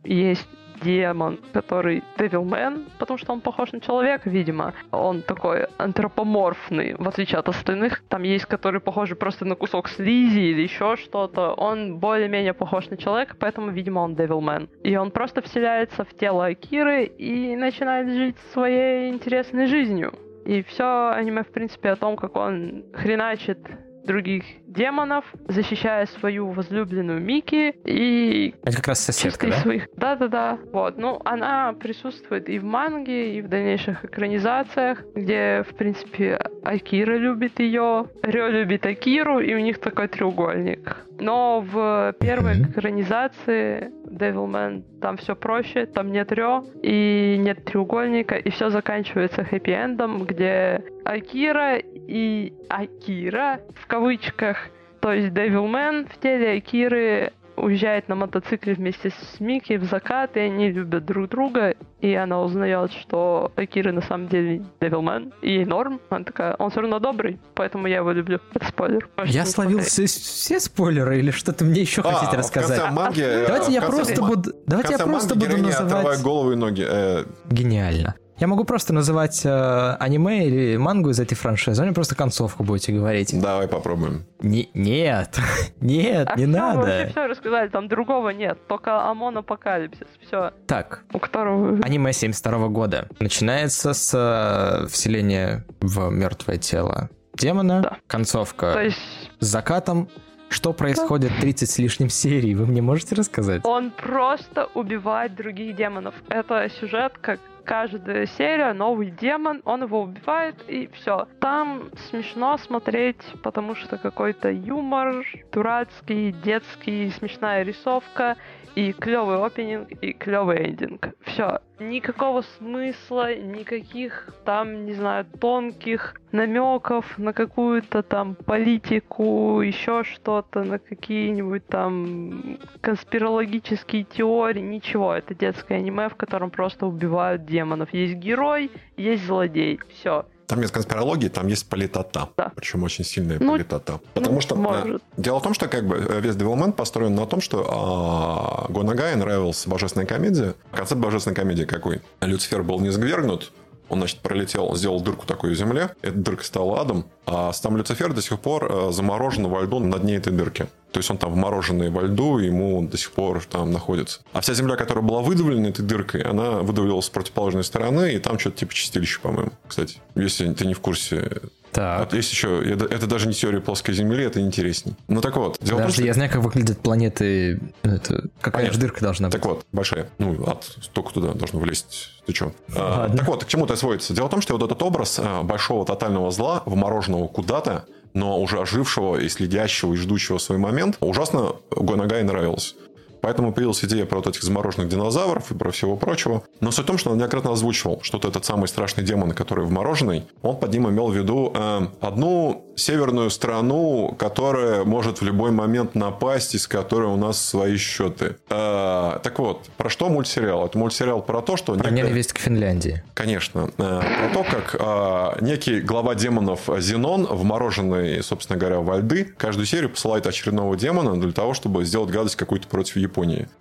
[0.04, 0.48] Есть
[0.84, 4.74] демон, который Девилмен, потому что он похож на человека, видимо.
[4.92, 8.04] Он такой антропоморфный, в отличие от остальных.
[8.10, 11.54] Там есть, которые похожи просто на кусок слизи или еще что-то.
[11.54, 14.70] Он более-менее похож на человека, поэтому, видимо, он Девилмен.
[14.84, 20.14] И он просто вселяется в тело Акиры и начинает жить своей интересной жизнью.
[20.46, 23.60] И все аниме, в принципе, о том, как он хреначит
[24.06, 29.54] других демонов, защищая свою возлюбленную Мики и Это как раз соседка, да?
[29.54, 29.88] своих.
[29.96, 30.60] Да-да-да.
[30.72, 30.98] Вот.
[30.98, 37.60] Ну, она присутствует и в манге, и в дальнейших экранизациях, где, в принципе, Акира любит
[37.60, 41.06] ее, Рё любит Акиру, и у них такой треугольник.
[41.20, 42.72] Но в первой Мгм.
[42.72, 50.26] экранизации Devilman там все проще, там нет Рё и нет треугольника, и все заканчивается хэппи-эндом,
[50.26, 54.58] где Акира и Акира в кавычках,
[55.02, 60.40] то есть Devilman в теле Акиры уезжает на мотоцикле вместе с Микки в закат, и
[60.40, 65.66] они любят друг друга, и она узнает, что Акира на самом деле Devilman, и ей
[65.66, 66.00] норм.
[66.10, 68.40] Она такая, он все равно добрый, поэтому я его люблю.
[68.54, 69.08] Это спойлер.
[69.18, 72.80] Можете Я словил все, все спойлеры или что-то мне еще А, хотите в рассказать?
[72.80, 73.22] конце манги...
[73.48, 76.86] Давайте в я просто буду, в давайте я просто манги буду называть голову и ноги.
[76.88, 78.16] Э, гениально.
[78.40, 82.64] Я могу просто называть э, аниме или мангу из этой франшизы, а мне просто концовку
[82.64, 83.40] будете говорить.
[83.40, 84.26] давай попробуем.
[84.42, 85.38] Не- нет,
[85.82, 86.80] нет, А не всё, надо.
[86.80, 91.80] Вообще все рассказали, там другого нет, только Амон Апокалипсис, все, Так, у которого...
[91.84, 93.08] аниме 72 года.
[93.20, 97.82] Начинается с э, вселения в мертвое тело демона.
[97.82, 97.98] Да.
[98.08, 98.98] Концовка То есть
[99.40, 100.10] с закатом.
[100.52, 103.62] Что происходит 30 с лишним серий, вы мне можете рассказать?
[103.66, 106.16] Он просто убивает других демонов.
[106.28, 111.28] Это сюжет, как каждая серия, новый демон, он его убивает, и все.
[111.40, 118.38] Там смешно смотреть, потому что какой-то юмор, дурацкий, детский, смешная рисовка,
[118.76, 121.10] и клевый опенинг, и клевый эндинг.
[121.22, 121.60] Все.
[121.80, 130.80] Никакого смысла, никаких там, не знаю, тонких намеков на какую-то там политику, еще что-то, на
[130.80, 135.14] какие-нибудь там конспирологические теории, ничего.
[135.14, 137.94] Это детское аниме, в котором просто убивают демонов.
[137.94, 139.80] Есть герой, есть злодей.
[139.90, 140.26] Все.
[140.50, 142.28] Там нет конспирологии, там есть политота.
[142.36, 142.52] Да.
[142.56, 144.00] Причем очень сильная Ну, политота.
[144.16, 145.04] Потому ну, что э, может.
[145.16, 149.16] дело в том, что как бы э, весь Devilman построен на том, что а, Гонагай
[149.16, 150.56] нравилась божественная комедия.
[150.72, 152.02] Концепт божественной комедии какой?
[152.22, 153.52] Люцифер был низвергнут,
[153.90, 155.90] Он, значит, пролетел, сделал дырку такую в земле.
[156.02, 157.06] Эта дырка стала адом.
[157.26, 160.68] А сам Люцифер до сих пор э, заморожен во льду на дне этой дырки.
[160.92, 164.22] То есть он там вмороженный во льду, ему до сих пор там находится.
[164.34, 168.40] А вся земля, которая была выдавлена этой дыркой, она выдавливалась с противоположной стороны, и там
[168.40, 169.98] что-то типа чистилище, по-моему, кстати.
[170.16, 172.00] Если ты не в курсе, так.
[172.00, 174.96] Вот есть еще, это, это даже не теория плоской Земли, это интересней.
[175.08, 175.58] Ну так вот.
[175.62, 176.04] Дело Даже том, что...
[176.04, 177.60] я знаю, как выглядят планеты.
[177.84, 178.74] Это, какая Понятно.
[178.74, 179.34] же дырка должна быть.
[179.34, 180.10] Так вот, большая.
[180.18, 182.12] Ну, от столько туда должно влезть.
[182.26, 182.52] Ты что?
[182.76, 184.14] А, так вот, к чему это сводится?
[184.14, 188.60] Дело в том, что вот этот образ а, большого тотального зла, вмороженного куда-то, но уже
[188.60, 192.76] ожившего и следящего и ждущего свой момент, ужасно Гонагай нравился.
[193.22, 196.44] Поэтому появилась идея про вот этих замороженных динозавров и про всего прочего.
[196.62, 200.28] Но суть в том, что он неоднократно озвучивал, что этот самый страшный демон, который вмороженный,
[200.42, 205.96] он под ним имел в виду э, одну северную страну, которая может в любой момент
[205.96, 208.38] напасть, из которой у нас свои счеты.
[208.50, 210.66] Э, так вот, про что мультсериал?
[210.66, 211.74] Это мультсериал про то, что...
[211.74, 212.08] Про некая...
[212.08, 213.04] ненависть к Финляндии.
[213.14, 213.70] Конечно.
[213.78, 219.66] Э, про то, как э, некий глава демонов Зенон, вмороженный, собственно говоря, во льды, каждую
[219.66, 223.09] серию посылает очередного демона для того, чтобы сделать гадость какую-то против Японии.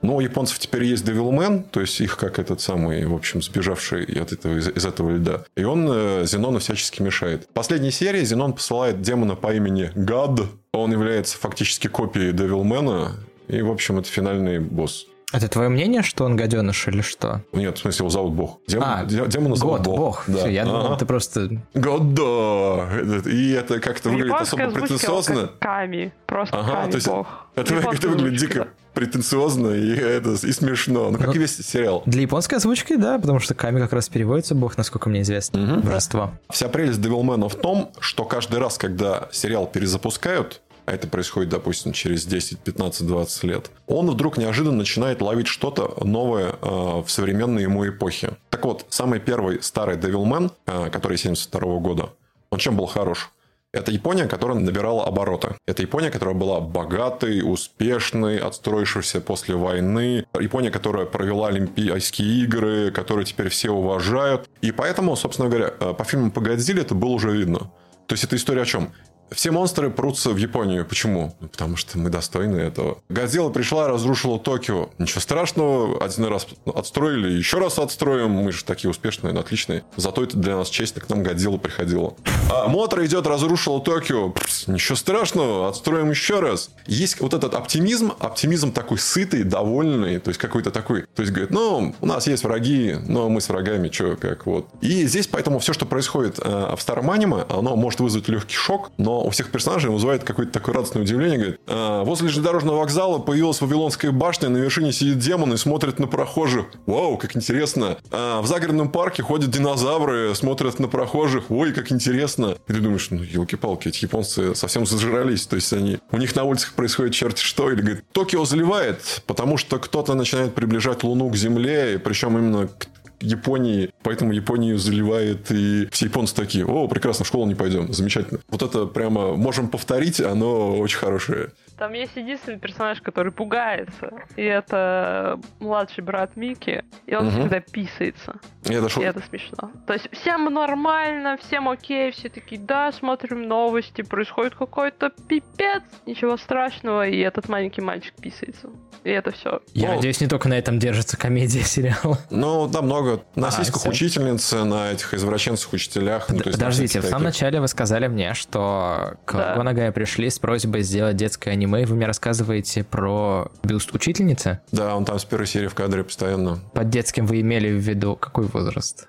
[0.02, 4.04] Но у японцев теперь есть Devilman, то есть их как этот самый, в общем, сбежавший
[4.04, 5.44] от этого, из, из этого льда.
[5.56, 7.44] И он э, Зенону всячески мешает.
[7.44, 10.40] В последней серии Зенон посылает демона по имени Гад.
[10.72, 13.12] Он является фактически копией Девилмена.
[13.48, 15.06] И, в общем, это финальный босс.
[15.30, 17.42] Это твое мнение, что он гаденыш или что?
[17.52, 18.60] Нет, в смысле, его зовут Бог.
[18.66, 18.82] Дем...
[18.82, 19.96] А, демона зовут Бог.
[19.96, 20.24] Бог.
[20.26, 20.38] Да.
[20.38, 20.70] Все, я ага.
[20.70, 21.40] думал, ты просто...
[21.74, 23.30] God, да.
[23.30, 25.50] И это как-то выглядит особо претенциозно.
[25.58, 26.14] Ками.
[26.24, 27.26] Просто ага, Ками, то есть Бог.
[27.56, 31.10] Это, это выглядит дико претенциозно и, это, и смешно.
[31.10, 32.02] Ну, как ну, и весь сериал.
[32.04, 35.74] Для японской озвучки, да, потому что Ками как раз переводится бог, насколько мне известно.
[35.74, 35.86] Угу.
[35.86, 36.32] Божество.
[36.50, 41.92] Вся прелесть Devilman в том, что каждый раз, когда сериал перезапускают, а это происходит, допустим,
[41.92, 47.62] через 10, 15, 20 лет, он вдруг неожиданно начинает ловить что-то новое э, в современной
[47.62, 48.30] ему эпохе.
[48.50, 52.08] Так вот, самый первый старый Devilman, э, который 72 года,
[52.50, 53.30] он чем был хорош?
[53.78, 55.54] Это Япония, которая набирала обороты.
[55.64, 60.26] Это Япония, которая была богатой, успешной, отстроившейся после войны.
[60.40, 64.50] Япония, которая провела Олимпийские игры, которые теперь все уважают.
[64.62, 67.70] И поэтому, собственно говоря, э, по фильму по Годзилле это было уже видно.
[68.08, 68.92] То есть это история о чем?
[69.30, 70.86] Все монстры прутся в Японию.
[70.86, 71.34] Почему?
[71.40, 72.98] Ну, потому что мы достойны этого.
[73.08, 74.90] Годзилла пришла, разрушила Токио.
[74.98, 78.30] Ничего страшного, один раз отстроили, еще раз отстроим.
[78.30, 79.84] Мы же такие успешные, отличные.
[79.96, 82.14] Зато это для нас честь, к нам Годзилла приходила.
[82.50, 84.30] А Мотра идет, разрушила Токио.
[84.30, 86.70] Пс, ничего страшного, отстроим еще раз.
[86.86, 91.02] Есть вот этот оптимизм, оптимизм такой сытый, довольный, то есть какой-то такой.
[91.14, 94.66] То есть говорит, ну, у нас есть враги, но мы с врагами, что, как вот.
[94.80, 98.90] И здесь поэтому все, что происходит э, в старом аниме, оно может вызвать легкий шок,
[98.96, 101.38] но у всех персонажей вызывает какое-то такое радостное удивление.
[101.38, 106.06] Говорит, а, возле железнодорожного вокзала появилась Вавилонская башня, на вершине сидит демон и смотрит на
[106.06, 106.66] прохожих.
[106.86, 107.98] Вау, как интересно.
[108.10, 111.50] А, в загородном парке ходят динозавры, смотрят на прохожих.
[111.50, 112.56] Ой, как интересно.
[112.68, 115.46] И ты думаешь, ну, елки-палки, эти японцы совсем зажрались.
[115.46, 117.70] То есть они, у них на улицах происходит черти что.
[117.70, 122.86] Или говорит, Токио заливает, потому что кто-то начинает приближать Луну к Земле, причем именно к
[123.20, 128.40] Японии, поэтому Японию заливает, и все японцы такие, о, прекрасно, в школу не пойдем, замечательно.
[128.48, 131.50] Вот это прямо можем повторить, оно очень хорошее.
[131.78, 137.38] Там есть единственный персонаж, который пугается, и это младший брат Мики, и он угу.
[137.38, 138.40] всегда писается.
[138.64, 139.02] Я дошел.
[139.02, 139.70] И это смешно.
[139.86, 146.36] То есть всем нормально, всем окей, все такие, да, смотрим новости, происходит какой-то пипец, ничего
[146.36, 148.70] страшного, и этот маленький мальчик писается.
[149.04, 149.62] И это все.
[149.74, 152.18] Я ну, надеюсь, не только на этом держится комедия сериала.
[152.30, 153.22] Ну, да, много.
[153.36, 156.28] На а, сиськах учительницы, на этих извращенцах учителях.
[156.28, 159.54] Ну, Подождите, в самом начале вы сказали мне, что к да.
[159.54, 164.60] Гонагая пришли с просьбой сделать детское аниме аниме, вы мне рассказываете про бюст учительницы?
[164.72, 166.58] Да, он там с первой серии в кадре постоянно.
[166.72, 169.08] Под детским вы имели в виду какой возраст?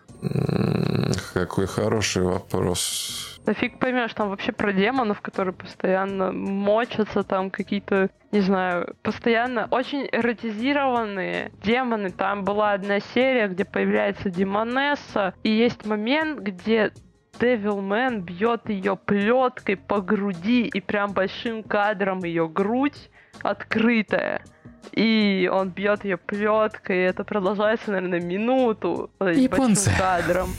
[1.34, 3.40] Какой хороший вопрос.
[3.46, 9.68] Да фиг поймешь, там вообще про демонов, которые постоянно мочатся, там какие-то, не знаю, постоянно
[9.72, 12.12] очень эротизированные демоны.
[12.12, 16.92] Там была одна серия, где появляется демонесса, и есть момент, где
[17.40, 23.10] Девилмен бьет ее плеткой по груди и прям большим кадром ее грудь
[23.42, 24.42] открытая.
[24.92, 29.12] И он бьет ее плеткой, и это продолжается, наверное, минуту.
[29.20, 29.90] Японцы.
[29.90, 30.50] Большим кадром.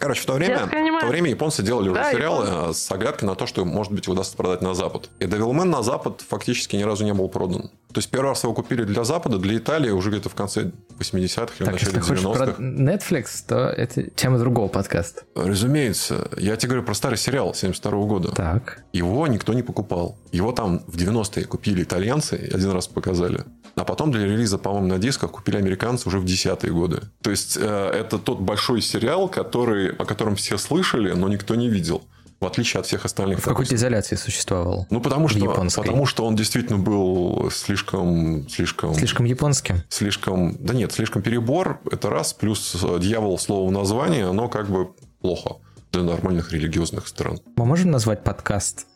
[0.00, 0.66] Короче, в то время...
[0.66, 2.80] В то время японцы делали уже да, сериалы японцы.
[2.80, 5.10] с оглядкой на то, что, может быть, удастся продать на Запад.
[5.18, 7.70] И Devilman на Запад фактически ни разу не был продан.
[7.92, 11.54] То есть первый раз его купили для Запада, для Италии уже где-то в конце 80-х
[11.58, 12.52] или так, начале 90-х.
[12.52, 15.22] про Netflix, то это тема другого подкаста.
[15.34, 16.28] Разумеется.
[16.38, 18.32] Я тебе говорю про старый сериал 72 -го года.
[18.32, 18.84] Так.
[18.92, 20.16] Его никто не покупал.
[20.32, 23.44] Его там в 90-е купили итальянцы, один раз показали.
[23.80, 27.00] А потом для релиза, по-моему, на дисках купили американцы уже в десятые годы.
[27.22, 31.68] То есть э, это тот большой сериал, который, о котором все слышали, но никто не
[31.68, 32.02] видел
[32.40, 33.40] в отличие от всех остальных.
[33.40, 34.86] В какой-то изоляции существовал.
[34.88, 35.82] Ну, потому что, японской.
[35.82, 38.48] потому что он действительно был слишком...
[38.48, 39.82] Слишком, слишком японским?
[39.90, 40.56] Слишком...
[40.58, 41.80] Да нет, слишком перебор.
[41.90, 42.32] Это раз.
[42.32, 44.90] Плюс э, дьявол слово в названии, оно как бы
[45.20, 45.56] плохо
[45.92, 47.40] для нормальных религиозных стран.
[47.56, 48.86] Мы можем назвать подкаст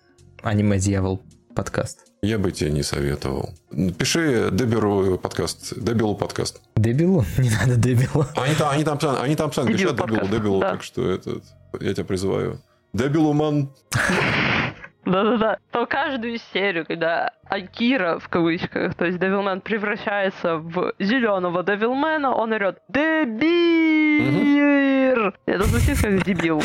[0.42, 1.22] «Аниме-дьявол»
[1.54, 1.98] подкаст?
[2.24, 3.50] Я бы тебе не советовал.
[3.98, 5.74] Пиши Деберу подкаст.
[5.78, 6.62] Дебилу подкаст.
[6.74, 7.22] Дебилу?
[7.38, 8.24] Не надо Дебилу.
[8.34, 10.70] Они там, они там, они там сами пишут Дебилу, Дебилу, да.
[10.70, 11.42] так что это,
[11.80, 12.62] я тебя призываю.
[12.94, 13.68] Дебилуман.
[15.04, 15.58] Да-да-да.
[15.70, 22.52] То каждую серию, когда Акира, в кавычках, то есть Девилмен превращается в зеленого Девилмена, он
[22.52, 23.34] орет «Дебир!»
[25.44, 26.62] Это звучит как дебил.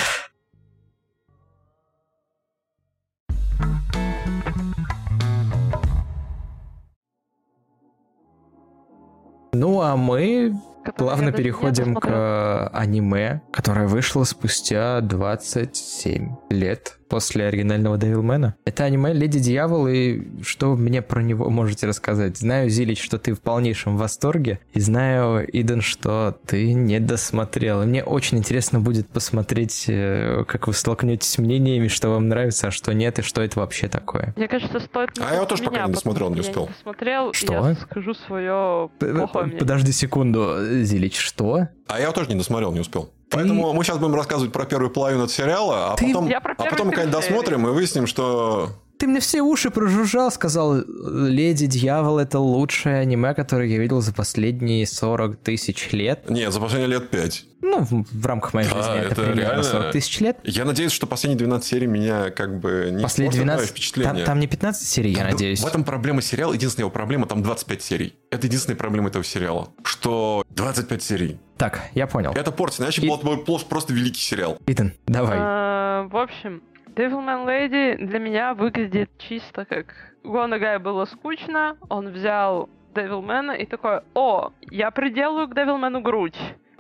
[9.60, 10.56] Ну, а мы
[10.98, 18.56] плавно переходим к аниме, которое вышло спустя 27 лет после оригинального Девилмена.
[18.66, 22.38] Это аниме «Леди Дьявол», и что мне про него можете рассказать?
[22.38, 27.82] Знаю, Зилич, что ты в полнейшем восторге, и знаю, Иден, что ты не досмотрел.
[27.82, 32.68] И мне очень интересно будет посмотреть, э, как вы столкнетесь с мнениями, что вам нравится,
[32.68, 34.34] а что нет, и что это вообще такое.
[34.38, 35.10] Мне кажется, стоит...
[35.20, 36.70] А я тоже пока не досмотрел, не успел.
[36.82, 37.54] Смотрел, что?
[37.54, 41.68] я скажу свое Подожди секунду, Зилич, что?
[41.88, 43.10] А я тоже не досмотрел, не успел.
[43.30, 46.08] Поэтому мы сейчас будем рассказывать про первую половину этого сериала, а Ты...
[46.08, 50.76] потом, а потом мы когда досмотрим и выясним, что ты мне все уши прожужжал, сказал,
[50.76, 56.30] Леди Дьявол это лучшее аниме, которое я видел за последние 40 тысяч лет.
[56.30, 57.46] Нет, за последние лет 5.
[57.62, 59.64] Ну, в, в рамках моей да, жизни это, это примерно реально...
[59.64, 60.38] 40 тысяч лет.
[60.44, 63.70] Я надеюсь, что последние 12 серий меня как бы не Последние 12...
[63.70, 64.14] впечатление.
[64.14, 65.62] Там, там не 15 серий, там, я надеюсь.
[65.62, 66.54] В этом проблема сериала.
[66.54, 68.16] Единственная его проблема, там 25 серий.
[68.32, 69.70] Это единственная проблема этого сериала.
[69.84, 71.40] Что 25 серий.
[71.58, 72.32] Так, я понял.
[72.34, 73.08] Это портит, иначе И...
[73.08, 73.18] был
[73.60, 74.58] просто великий сериал.
[74.66, 75.38] Итан, давай.
[75.40, 76.64] А, в общем,
[77.00, 79.96] Devilman Lady для меня выглядит чисто как...
[80.22, 86.38] Гонагай было скучно, он взял Девилмена и такой, о, я приделаю к Девилмену грудь,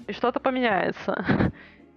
[0.08, 1.24] и что-то поменяется.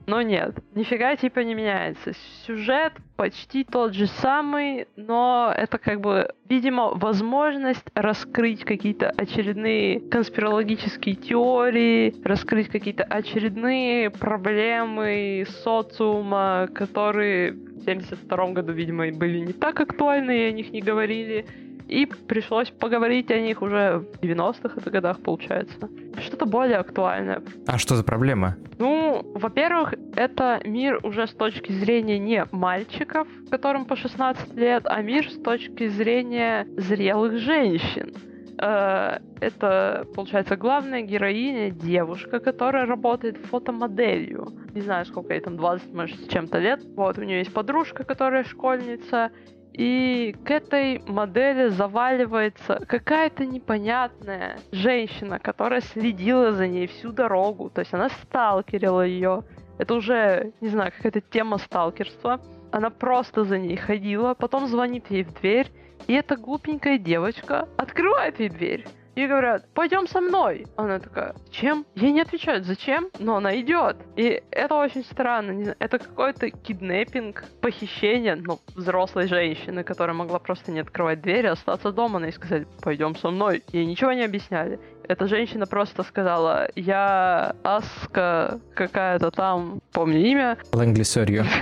[0.06, 2.12] Но нет, нифига типа не меняется.
[2.46, 11.14] Сюжет почти тот же самый, но это как бы, видимо, возможность раскрыть какие-то очередные конспирологические
[11.14, 20.36] теории, раскрыть какие-то очередные проблемы социума, которые в 72 году, видимо, были не так актуальны,
[20.36, 21.46] и о них не говорили.
[21.92, 25.90] И пришлось поговорить о них уже в 90-х это годах, получается.
[26.18, 27.42] Что-то более актуальное.
[27.66, 28.56] А что за проблема?
[28.78, 35.02] Ну, во-первых, это мир уже с точки зрения не мальчиков, которым по 16 лет, а
[35.02, 38.14] мир с точки зрения зрелых женщин.
[38.58, 44.48] Э, это, получается, главная героиня, девушка, которая работает фотомоделью.
[44.72, 46.80] Не знаю, сколько ей там, 20, может, с чем-то лет.
[46.96, 49.30] Вот, у нее есть подружка, которая школьница,
[49.72, 57.70] и к этой модели заваливается какая-то непонятная женщина, которая следила за ней всю дорогу.
[57.70, 59.44] То есть она сталкерила ее.
[59.78, 62.40] Это уже, не знаю, какая-то тема сталкерства.
[62.70, 65.70] Она просто за ней ходила, потом звонит ей в дверь,
[66.06, 68.86] и эта глупенькая девочка открывает ей дверь.
[69.14, 70.66] И говорят, пойдем со мной.
[70.76, 71.84] Она такая, чем?
[71.94, 73.96] Ей не отвечают, зачем, но она идет.
[74.16, 75.74] И это очень странно.
[75.78, 81.92] Это какой-то киднеппинг, похищение, ну, взрослой женщины, которая могла просто не открывать дверь, а остаться
[81.92, 83.62] дома и сказать, пойдем со мной.
[83.72, 84.80] Ей ничего не объясняли.
[85.06, 90.58] Эта женщина просто сказала, я Аска какая-то там, помню имя.
[90.72, 91.44] Лэнгли Сорью.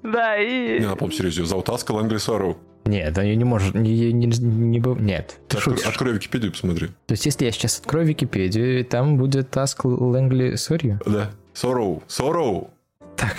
[0.00, 0.78] Да, и...
[0.78, 2.56] Не, на полном серьезе, зовут Аска Лэнгли Сорью.
[2.84, 5.38] Нет, они не может, не, не, не, не нет.
[5.48, 6.88] Ты открой, открой Википедию, посмотри.
[7.06, 10.96] То есть, если я сейчас открою Википедию, там будет Ask Langley Sorry?
[11.04, 11.30] Да.
[11.54, 12.02] Sorrow.
[12.06, 12.70] Sorrow.
[13.16, 13.36] Так.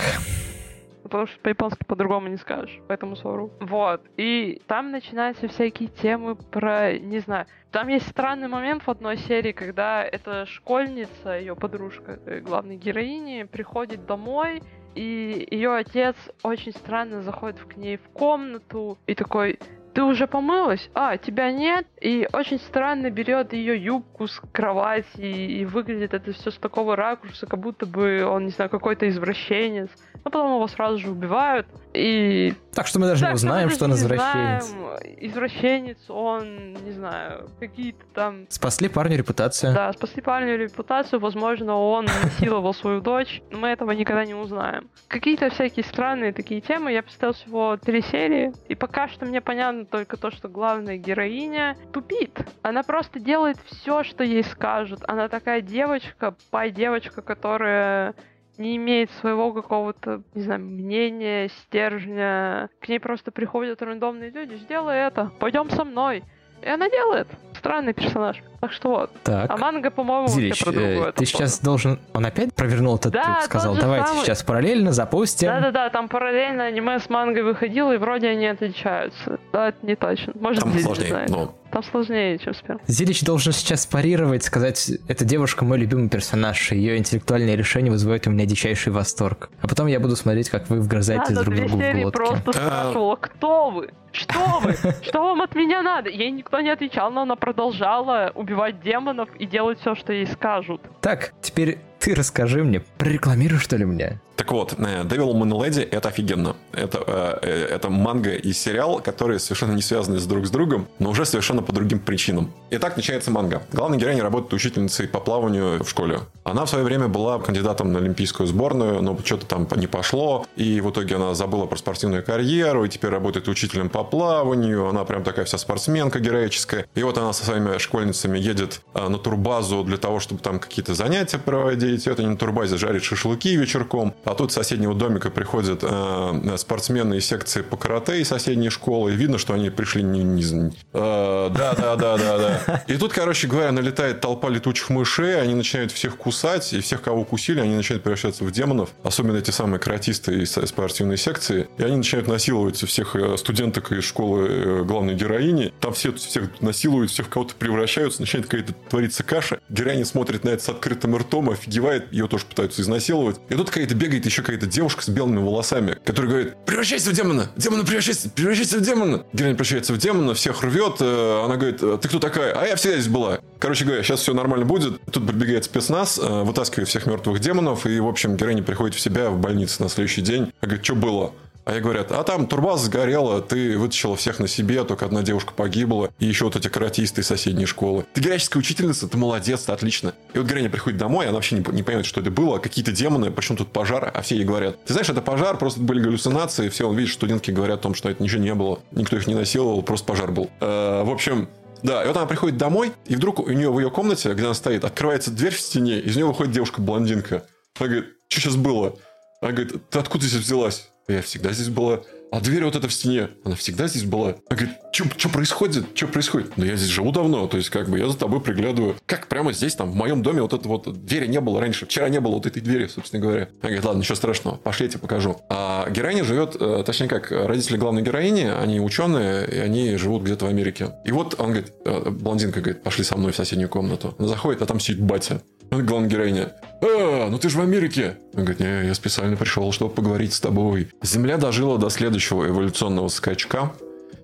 [1.10, 3.50] Потому что по-японски по-другому не скажешь, поэтому sorrow.
[3.58, 4.00] Вот.
[4.16, 9.50] И там начинаются всякие темы про, не знаю, там есть странный момент в одной серии,
[9.50, 14.62] когда эта школьница, ее подружка главной героини, приходит домой
[14.94, 19.58] и ее отец очень странно заходит к ней в комнату и такой,
[19.94, 20.88] ты уже помылась?
[20.94, 21.86] А, тебя нет?
[22.00, 27.46] И очень странно берет ее юбку с кровати, и выглядит это все с такого ракурса,
[27.46, 29.90] как будто бы он, не знаю, какой-то извращенец.
[30.24, 31.66] Но потом его сразу же убивают.
[31.92, 32.54] И...
[32.72, 34.64] Так что мы даже так, не узнаем, что он извращенец.
[34.64, 35.16] Знаем.
[35.18, 38.46] Извращенец, он, не знаю, какие-то там...
[38.48, 39.74] Спасли парню репутацию.
[39.74, 41.20] Да, спасли парню репутацию.
[41.20, 43.42] Возможно, он насиловал свою дочь.
[43.50, 44.88] Но мы этого никогда не узнаем.
[45.08, 46.92] Какие-то всякие странные такие темы.
[46.92, 48.52] Я посмотрел всего три серии.
[48.68, 52.38] И пока что мне понятно только то, что главная героиня тупит.
[52.62, 55.00] Она просто делает все, что ей скажут.
[55.06, 58.14] Она такая девочка, пай-девочка, которая
[58.58, 62.68] не имеет своего какого-то, не знаю, мнения, стержня.
[62.80, 66.22] К ней просто приходят рандомные люди, сделай это, пойдем со мной.
[66.62, 67.26] И она делает.
[67.56, 68.42] Странный персонаж.
[68.60, 69.10] Так что вот.
[69.22, 69.50] Так.
[69.50, 71.08] А манга, по-моему, Зилич, про другое.
[71.08, 71.98] Э, ты сейчас должен...
[72.12, 73.42] Он опять провернул этот да, трюк?
[73.44, 74.24] Сказал, давайте самый...
[74.24, 75.48] сейчас параллельно запустим.
[75.48, 79.38] Да-да-да, там параллельно аниме с мангой выходило, и вроде они отличаются.
[79.52, 80.34] Да, это не точно.
[80.38, 81.30] Может, там сложнее, знает.
[81.30, 81.54] Но...
[81.70, 82.80] Там сложнее, чем сперм.
[82.86, 88.30] Зилич должен сейчас парировать, сказать, эта девушка мой любимый персонаж, ее интеллектуальные решения вызывают у
[88.30, 89.50] меня дичайший восторг.
[89.60, 92.16] А потом я буду смотреть, как вы вгрызаетесь да, друг другу в глотки.
[92.16, 93.90] просто спрашивала, кто вы?
[94.12, 94.74] Что вы?
[95.02, 96.10] Что вам от меня надо?
[96.10, 100.80] Ей никто не отвечал, но она продолжала убивать демонов и делать все, что ей скажут.
[101.00, 104.20] Так, теперь ты расскажи мне, прорекламируй что ли мне.
[104.40, 106.56] Так вот, э, Devil Moon Lady— это офигенно.
[106.72, 110.88] Это, э, э, это манга и сериал, которые совершенно не связаны с друг с другом,
[110.98, 112.50] но уже совершенно по другим причинам.
[112.70, 113.60] Итак, начинается манга.
[113.70, 116.20] Главная героиня работает учительницей по плаванию в школе.
[116.42, 120.80] Она в свое время была кандидатом на олимпийскую сборную, но что-то там не пошло, и
[120.80, 124.88] в итоге она забыла про спортивную карьеру, и теперь работает учителем по плаванию.
[124.88, 126.86] Она прям такая вся спортсменка героическая.
[126.94, 131.36] И вот она со своими школьницами едет на турбазу для того, чтобы там какие-то занятия
[131.36, 132.06] проводить.
[132.06, 137.14] Это не на турбазе жарит шашлыки вечерком, а тут с соседнего домика приходят э, спортсмены
[137.14, 140.22] из секции по карате из соседней школы, и видно, что они пришли не...
[140.22, 142.84] не э, да, да, да, да, да.
[142.86, 147.24] И тут, короче говоря, налетает толпа летучих мышей, они начинают всех кусать, и всех, кого
[147.24, 151.96] кусили, они начинают превращаться в демонов, особенно эти самые каратисты из спортивной секции, и они
[151.96, 155.72] начинают насиловать всех э, студенток из школы э, главной героини.
[155.80, 159.58] Там все всех насилуют, всех в кого-то превращаются, начинает какая-то твориться каша.
[159.68, 163.40] Героиня смотрит на это с открытым ртом, офигевает, ее тоже пытаются изнасиловать.
[163.48, 167.50] И тут какая-то бегает еще какая-то девушка с белыми волосами, которая говорит, превращайся в демона,
[167.56, 169.24] демона превращайся, превращайся в демона.
[169.32, 172.52] Героиня превращается в демона, всех рвет, э, она говорит, ты кто такая?
[172.60, 173.38] А я всегда здесь была.
[173.60, 175.00] Короче говоря, сейчас все нормально будет.
[175.12, 179.30] Тут прибегает спецназ, э, вытаскивает всех мертвых демонов, и, в общем, героиня приходит в себя
[179.30, 180.42] в больнице на следующий день.
[180.42, 181.32] Она говорит, что было?
[181.64, 185.52] А ей говорят, а там турбаза сгорела, ты вытащила всех на себе, только одна девушка
[185.52, 188.06] погибла, и еще вот эти каратисты из соседней школы.
[188.14, 190.14] Ты героическая учительница, ты молодец, ты отлично.
[190.32, 193.30] И вот героиня приходит домой, она вообще не, не понимает, что это было, какие-то демоны,
[193.30, 196.88] почему тут пожар, а все ей говорят, ты знаешь, это пожар, просто были галлюцинации, все
[196.88, 199.82] он видит, студентки говорят о том, что это ничего не было, никто их не насиловал,
[199.82, 200.50] просто пожар был.
[200.60, 201.48] Э, в общем,
[201.82, 204.54] да, и вот она приходит домой, и вдруг у нее в ее комнате, где она
[204.54, 207.44] стоит, открывается дверь в стене, из нее выходит девушка-блондинка.
[207.78, 208.96] Она говорит, что сейчас было?
[209.40, 210.89] Она говорит, ты откуда здесь взялась?
[211.08, 212.02] Я всегда здесь была.
[212.32, 214.36] А дверь вот эта в стене, она всегда здесь была.
[214.48, 215.86] Она говорит, что происходит?
[215.94, 216.56] Что происходит?
[216.56, 218.96] Ну, я здесь живу давно, то есть, как бы, я за тобой приглядываю.
[219.06, 221.86] Как прямо здесь, там, в моем доме вот это вот двери не было раньше.
[221.86, 223.48] Вчера не было вот этой двери, собственно говоря.
[223.60, 225.40] Она говорит, ладно, ничего страшного, пошли, я тебе покажу.
[225.48, 230.46] А героиня живет, э, точнее как, родители главной героини, они ученые, и они живут где-то
[230.46, 230.92] в Америке.
[231.04, 234.14] И вот он говорит, э, блондинка говорит, пошли со мной в соседнюю комнату.
[234.18, 235.42] Она заходит, а там сидит батя.
[235.70, 236.52] Он главная героиня.
[236.82, 240.40] «А, ну ты же в Америке!» Он говорит, не, я специально пришел, чтобы поговорить с
[240.40, 240.88] тобой.
[241.02, 243.72] Земля дожила до следующего эволюционного скачка,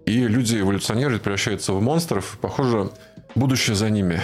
[0.05, 2.38] и люди эволюционируют, превращаются в монстров.
[2.40, 2.90] Похоже,
[3.34, 4.20] будущее за ними.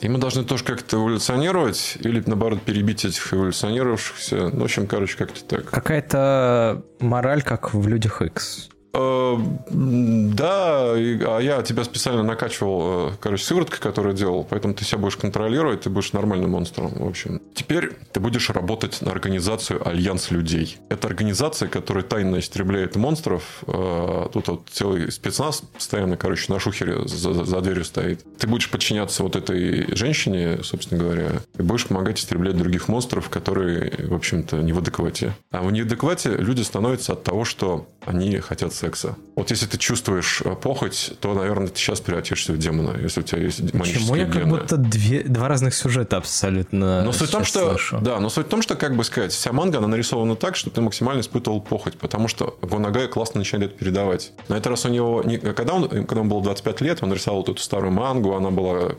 [0.00, 4.50] И мы должны тоже как-то эволюционировать, или наоборот перебить этих эволюционировавшихся.
[4.52, 5.70] Ну, в общем, короче, как-то так.
[5.70, 8.68] Какая-то мораль, как в Людях X.
[8.94, 9.36] Э,
[9.70, 15.16] да, а я тебя специально накачивал, э, короче, сывороткой, которую делал, поэтому ты себя будешь
[15.16, 17.40] контролировать, ты будешь нормальным монстром, в общем.
[17.54, 20.78] Теперь ты будешь работать на организацию Альянс людей.
[20.88, 23.64] Это организация, которая тайно истребляет монстров.
[23.66, 28.24] Э, тут вот целый спецназ постоянно, короче, на шухере за, за дверью стоит.
[28.38, 33.92] Ты будешь подчиняться вот этой женщине, собственно говоря, и будешь помогать истреблять других монстров, которые,
[34.06, 35.34] в общем-то, не в адеквате.
[35.50, 39.16] А в неадеквате люди становятся от того, что они хотят секса.
[39.34, 43.22] Вот если ты чувствуешь э, похоть, то, наверное, ты сейчас превратишься в демона, если у
[43.22, 44.34] тебя есть демонические Почему я гены.
[44.34, 47.98] как будто две, два разных сюжета абсолютно но суть в том, что, слышу.
[48.00, 50.70] Да, но суть в том, что, как бы сказать, вся манга, она нарисована так, что
[50.70, 54.32] ты максимально испытывал похоть, потому что Гонагай классно начинает это передавать.
[54.48, 55.22] На этот раз у него...
[55.24, 58.50] Не, когда, он, когда ему было 25 лет, он рисовал вот эту старую мангу, она
[58.50, 58.90] была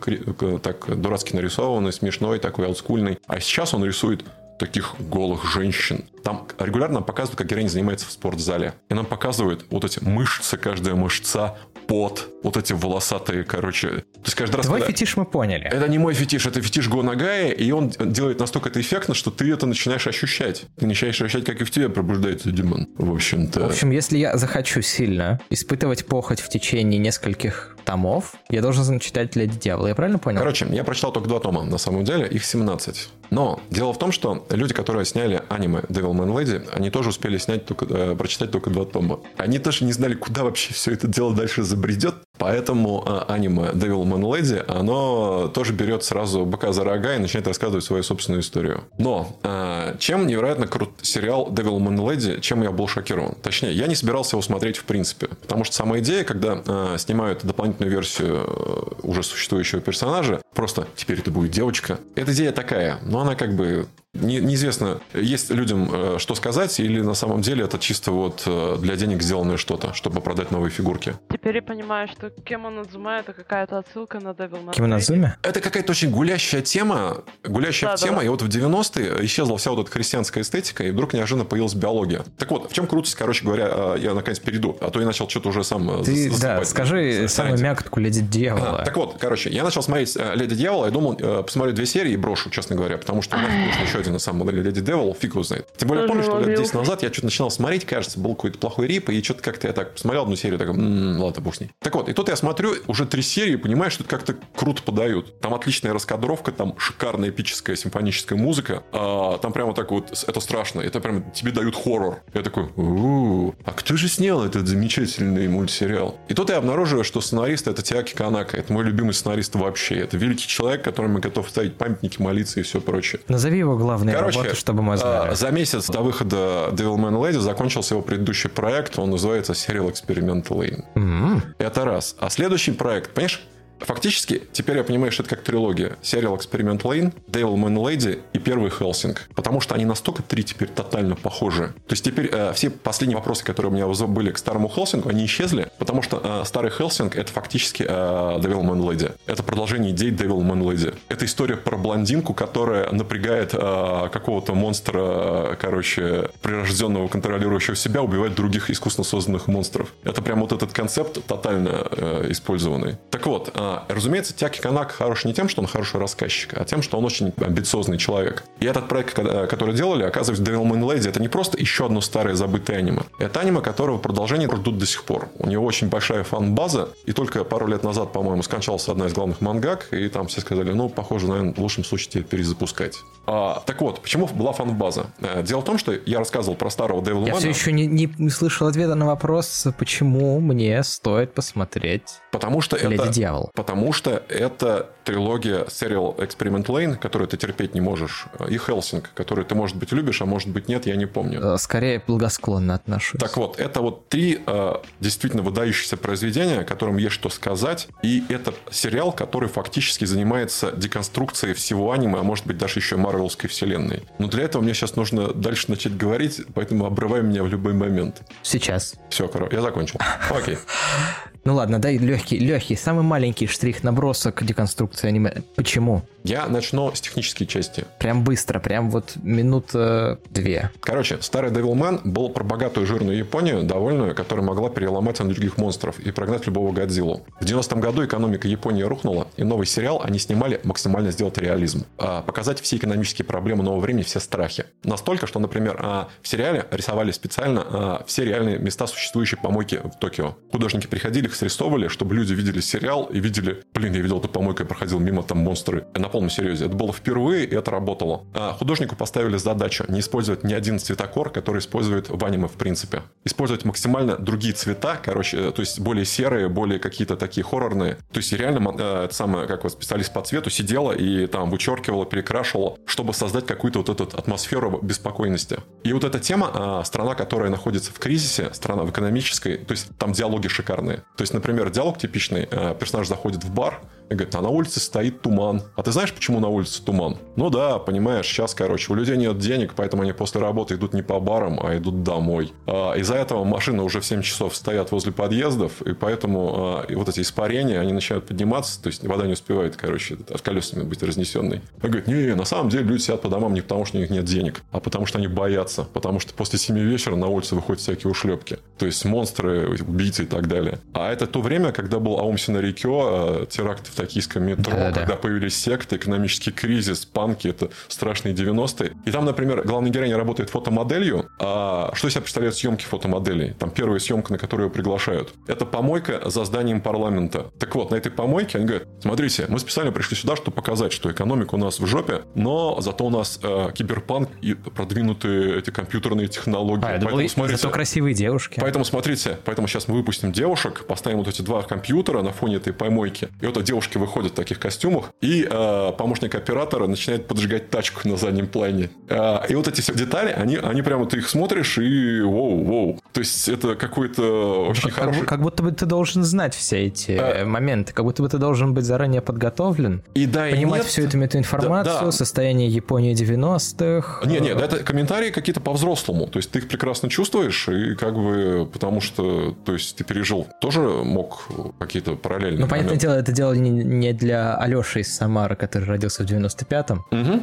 [0.61, 3.19] так дурацки нарисованной, смешной, такой олдскульной.
[3.27, 4.25] А сейчас он рисует
[4.57, 6.05] таких голых женщин.
[6.23, 8.73] Там регулярно показывают, как героиня занимается в спортзале.
[8.89, 13.89] И нам показывают вот эти мышцы, каждая мышца пот, вот эти волосатые, короче.
[13.89, 14.65] То есть каждый раз...
[14.65, 14.91] Твой когда...
[14.91, 15.65] фетиш мы поняли.
[15.65, 19.51] Это не мой фетиш, это фетиш Гонагая, и он делает настолько это эффектно, что ты
[19.51, 20.65] это начинаешь ощущать.
[20.77, 22.87] Ты начинаешь ощущать, как и в тебе пробуждается демон.
[22.97, 23.61] В общем-то.
[23.61, 29.35] В общем, если я захочу сильно испытывать похоть в течение нескольких томов, я должен читать
[29.35, 30.39] Леди Дьявола, я правильно понял?
[30.39, 33.09] Короче, я прочитал только два тома, на самом деле, их 17.
[33.29, 37.65] Но дело в том, что люди, которые сняли аниме Devilman Lady, они тоже успели снять
[37.65, 39.19] только, э, прочитать только два тома.
[39.37, 44.21] Они тоже не знали, куда вообще все это дело дальше забредет, поэтому э, аниме Devilman
[44.21, 48.83] Lady, оно тоже берет сразу бока за рога и начинает рассказывать свою собственную историю.
[48.97, 53.35] Но э, чем невероятно крут сериал Devilman Lady, чем я был шокирован?
[53.41, 57.45] Точнее, я не собирался его смотреть в принципе, потому что сама идея, когда э, снимают
[57.45, 63.35] дополнительную версию уже существующего персонажа, просто теперь это будет девочка, эта идея такая, но она
[63.35, 68.11] как бы не, неизвестно, есть людям э, что сказать, или на самом деле это чисто
[68.11, 71.15] вот э, для денег сделанное что-то, чтобы продать новые фигурки.
[71.31, 75.37] Теперь я понимаю, что Кема Надзума это какая-то отсылка на Devil May Кема Надзуме?
[75.43, 78.25] Это какая-то очень гулящая тема, гулящая да, тема, да.
[78.25, 82.23] и вот в 90-е исчезла вся вот эта христианская эстетика, и вдруг неожиданно появилась биология.
[82.37, 85.29] Так вот, в чем крутость, короче говоря, э, я наконец перейду, а то я начал
[85.29, 88.81] что-то уже сам Ты, Да, скажи самую мякотку Леди Дьявола.
[88.81, 92.17] А, так вот, короче, я начал смотреть Леди Дьявола, я думал, посмотрю две серии и
[92.17, 93.51] брошу, честно говоря, потому что нас
[93.81, 95.67] еще один на самом деле Леди Devil, фиг его знает.
[95.77, 98.87] Тем более, помнишь, что лет 10 назад я что-то начинал смотреть, кажется, был какой-то плохой
[98.87, 101.71] рип, и что-то как-то я так посмотрел одну серию, так, м-м, ладно, бог с ней.
[101.79, 105.39] Так вот, и тут я смотрю, уже три серии, понимаешь, что это как-то круто подают.
[105.39, 110.81] Там отличная раскадровка, там шикарная эпическая симфоническая музыка, а, там прямо так вот, это страшно,
[110.81, 112.21] это прям тебе дают хоррор.
[112.33, 116.17] Я такой, у а кто же снял этот замечательный мультсериал?
[116.27, 120.17] И тут я обнаруживаю, что сценарист это Тиаки Канака, это мой любимый сценарист вообще, это
[120.17, 123.21] великий человек, которому я готов ставить памятники, молиться и все прочее.
[123.27, 125.33] Назови его главные Короче, работы, чтобы мы знали.
[125.33, 128.99] За месяц до выхода Devilman Lady закончился его предыдущий проект.
[128.99, 130.83] Он называется Serial Experiment Lane.
[130.95, 131.41] Mm-hmm.
[131.59, 132.15] Это раз.
[132.19, 133.41] А следующий проект, понимаешь,
[133.79, 135.97] Фактически, теперь я понимаю, что это как трилогия.
[136.01, 139.27] Serial Experiment Lane, Devil Man Lady и первый Хелсинг.
[139.35, 141.73] Потому что они настолько три теперь тотально похожи.
[141.87, 145.25] То есть теперь э, все последние вопросы, которые у меня были к старому Хелсингу, они
[145.25, 149.15] исчезли, потому что э, старый Хелсинг это фактически э, Devil Man Lady.
[149.25, 150.95] Это продолжение идей Devil Man Lady.
[151.09, 158.35] Это история про блондинку, которая напрягает э, какого-то монстра, э, короче, прирожденного, контролирующего себя, убивать
[158.35, 159.93] других искусственно созданных монстров.
[160.03, 162.97] Это прям вот этот концепт тотально э, использованный.
[163.09, 166.81] Так вот, э, разумеется, Тяки Канак хорош не тем, что он хороший рассказчик, а тем,
[166.81, 168.43] что он очень амбициозный человек.
[168.59, 172.77] И этот проект, который делали, оказывается, Devilman Lady, это не просто еще одно старое забытое
[172.79, 173.01] аниме.
[173.19, 175.29] Это аниме, которого продолжение ждут до сих пор.
[175.37, 179.41] У него очень большая фан-база, и только пару лет назад, по-моему, скончалась одна из главных
[179.41, 182.97] мангак, и там все сказали, ну, похоже, наверное, в лучшем случае теперь перезапускать.
[183.27, 185.07] А, так вот, почему была фан-база?
[185.19, 187.27] Э, дело в том, что я рассказывал про старого Devilman.
[187.27, 192.75] Я все еще не, не слышал ответа на вопрос, почему мне стоит посмотреть Потому что
[192.75, 193.07] Леди это...
[193.07, 193.49] Дьявол.
[193.55, 199.45] Потому что это трилогия Serial Experiment Lane, которую ты терпеть не можешь, и Хелсинг, который
[199.45, 201.39] ты, может быть, любишь, а может быть, нет, я не помню.
[201.41, 203.19] Э, скорее, благосклонно отношусь.
[203.19, 208.53] Так вот, это вот три э, действительно выдающиеся произведения, которым есть что сказать, и это
[208.71, 214.03] сериал, который фактически занимается деконструкцией всего аниме, а может быть, даже еще Марвелской вселенной.
[214.19, 218.21] Но для этого мне сейчас нужно дальше начать говорить, поэтому обрывай меня в любой момент.
[218.41, 218.95] Сейчас.
[219.09, 219.99] Все, короче, я закончил.
[220.29, 220.57] Окей.
[221.45, 225.43] Ну ладно, дай легкий, легкий, самый маленький штрих набросок деконструкции аниме.
[225.55, 226.01] Почему?
[226.23, 227.85] Я начну с технической части.
[227.99, 230.71] Прям быстро, прям вот минута две.
[230.79, 235.99] Короче, старый Devilman был про богатую жирную Японию, довольную, которая могла переломать на других монстров
[235.99, 237.23] и прогнать любого Годзиллу.
[237.39, 241.85] В 90-м году экономика Японии рухнула, и новый сериал они снимали максимально сделать реализм.
[241.99, 244.65] А показать все экономические проблемы нового времени, все страхи.
[244.83, 249.99] Настолько, что, например, а, в сериале рисовали специально а, все реальные места существующие помойки в
[249.99, 250.35] Токио.
[250.51, 254.63] Художники приходили, их срисовывали, чтобы люди видели сериал и видели, блин, я видел эту помойку,
[254.63, 255.85] я проходил мимо, там монстры.
[255.93, 256.65] На полном серьезе.
[256.65, 258.25] Это было впервые, и это работало.
[258.33, 263.03] А художнику поставили задачу не использовать ни один цветокор, который использует в аниме в принципе.
[263.25, 267.97] Использовать максимально другие цвета, короче, то есть более серые, более какие-то такие хоррорные.
[268.11, 272.05] То есть реально, э, это самое, как вот специалист по цвету сидела и там вычеркивала,
[272.05, 275.59] перекрашивала, чтобы создать какую-то вот эту атмосферу беспокойности.
[275.83, 279.89] И вот эта тема, а, страна, которая находится в кризисе, страна в экономической, то есть
[279.97, 281.03] там диалоги шикарные.
[281.17, 284.79] То есть, например, диалог типичный, э, персонаж заходит в бар, И говорит, а на улице
[284.79, 285.63] стоит туман.
[285.75, 287.17] А ты знаешь, почему на улице туман?
[287.35, 291.01] Ну да, понимаешь, сейчас, короче, у людей нет денег, поэтому они после работы идут не
[291.01, 292.53] по барам, а идут домой.
[292.67, 296.95] А, из-за этого машины уже в 7 часов стоят возле подъездов, и поэтому а, и
[296.95, 301.01] вот эти испарения, они начинают подниматься, то есть вода не успевает, короче, от колесами быть
[301.01, 301.61] разнесенной.
[301.81, 304.09] Он говорит, не, на самом деле люди сидят по домам не потому, что у них
[304.09, 307.81] нет денег, а потому что они боятся, потому что после 7 вечера на улице выходят
[307.81, 308.59] всякие ушлепки.
[308.77, 310.79] То есть монстры, убийцы и так далее.
[310.93, 315.15] А это то время, когда был Аум Синарикё, теракт в токийском метро, да, когда да.
[315.15, 318.91] появились секты, экономический кризис, панки, это страшные 90-е.
[319.05, 321.29] И там, например, главная героиня работает фотомоделью.
[321.39, 323.53] А что из себя представляют съемки фотомоделей?
[323.57, 325.33] Там первая съемка, на которую ее приглашают.
[325.47, 327.51] Это помойка за зданием парламента.
[327.57, 331.11] Так вот, на этой помойке они говорят, смотрите, мы специально пришли сюда, чтобы показать, что
[331.11, 336.27] экономика у нас в жопе, но зато у нас э, киберпанк и продвинутые эти компьютерные
[336.27, 336.83] технологии.
[336.83, 338.59] А, поэтому, смотрите, зато красивые девушки.
[338.59, 342.73] Поэтому смотрите, поэтому сейчас мы выпустим девушек, поставим вот эти два компьютера на фоне этой
[342.73, 348.07] помойки, и вот девушки выходят в таких костюмах, и э, помощник оператора начинает поджигать тачку
[348.07, 348.89] на заднем плане.
[349.09, 352.99] Э, и вот эти все детали, они, они прямо ты их смотришь и воу, воу.
[353.13, 355.25] То есть это какой-то очень как, хороший...
[355.25, 357.45] Как будто бы ты должен знать все эти а...
[357.45, 360.91] моменты, как будто бы ты должен быть заранее подготовлен, и да, понимать и нет.
[360.91, 362.11] всю эту, информацию, да, да.
[362.11, 364.27] состояние Японии 90-х.
[364.27, 366.27] Не, не, это комментарии какие-то по-взрослому.
[366.27, 370.47] То есть ты их прекрасно чувствуешь, и как бы потому что, то есть ты пережил,
[370.61, 371.47] тоже мог
[371.79, 376.23] какие-то параллельные Ну, понятное дело, это дело не, не для Алеши из Самары, который родился
[376.23, 377.05] в 95-м.
[377.11, 377.41] Угу.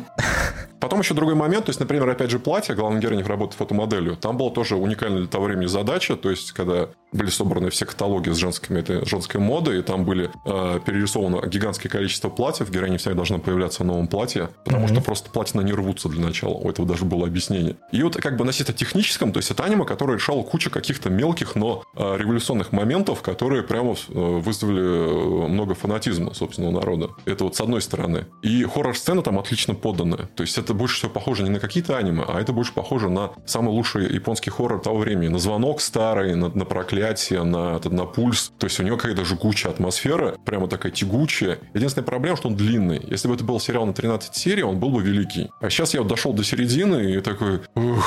[0.81, 4.37] Потом еще другой момент, то есть, например, опять же, платье, главный герой работает фотомоделью, там
[4.37, 8.37] была тоже уникальная для того времени задача, то есть, когда были собраны все каталоги с
[8.37, 13.39] женскими, это женской модой, и там были э, перерисовано гигантское количество платьев, героиня всегда должна
[13.39, 14.93] появляться в новом платье, потому mm-hmm.
[14.93, 17.77] что просто платья не рвутся для начала, у этого даже было объяснение.
[17.93, 21.11] И вот как бы на это техническом, то есть это аниме, которое решало кучу каких-то
[21.11, 27.11] мелких, но э, революционных моментов, которые прямо э, вызвали э, много фанатизма, собственно, у народа.
[27.25, 28.27] Это вот с одной стороны.
[28.43, 30.29] И хоррор-сцена там отлично поданная.
[30.35, 33.31] То есть это больше всего похоже не на какие-то аниме, а это больше похоже на
[33.47, 35.29] самый лучший японский хоррор того времени.
[35.29, 38.53] На звонок старый, на, на проклятие, на, на пульс.
[38.59, 41.59] То есть у него какая-то жгучая атмосфера, прямо такая тягучая.
[41.75, 43.01] Единственная проблема, что он длинный.
[43.09, 45.51] Если бы это был сериал на 13 серий, он был бы великий.
[45.61, 48.05] А сейчас я вот дошел до середины и такой, ух,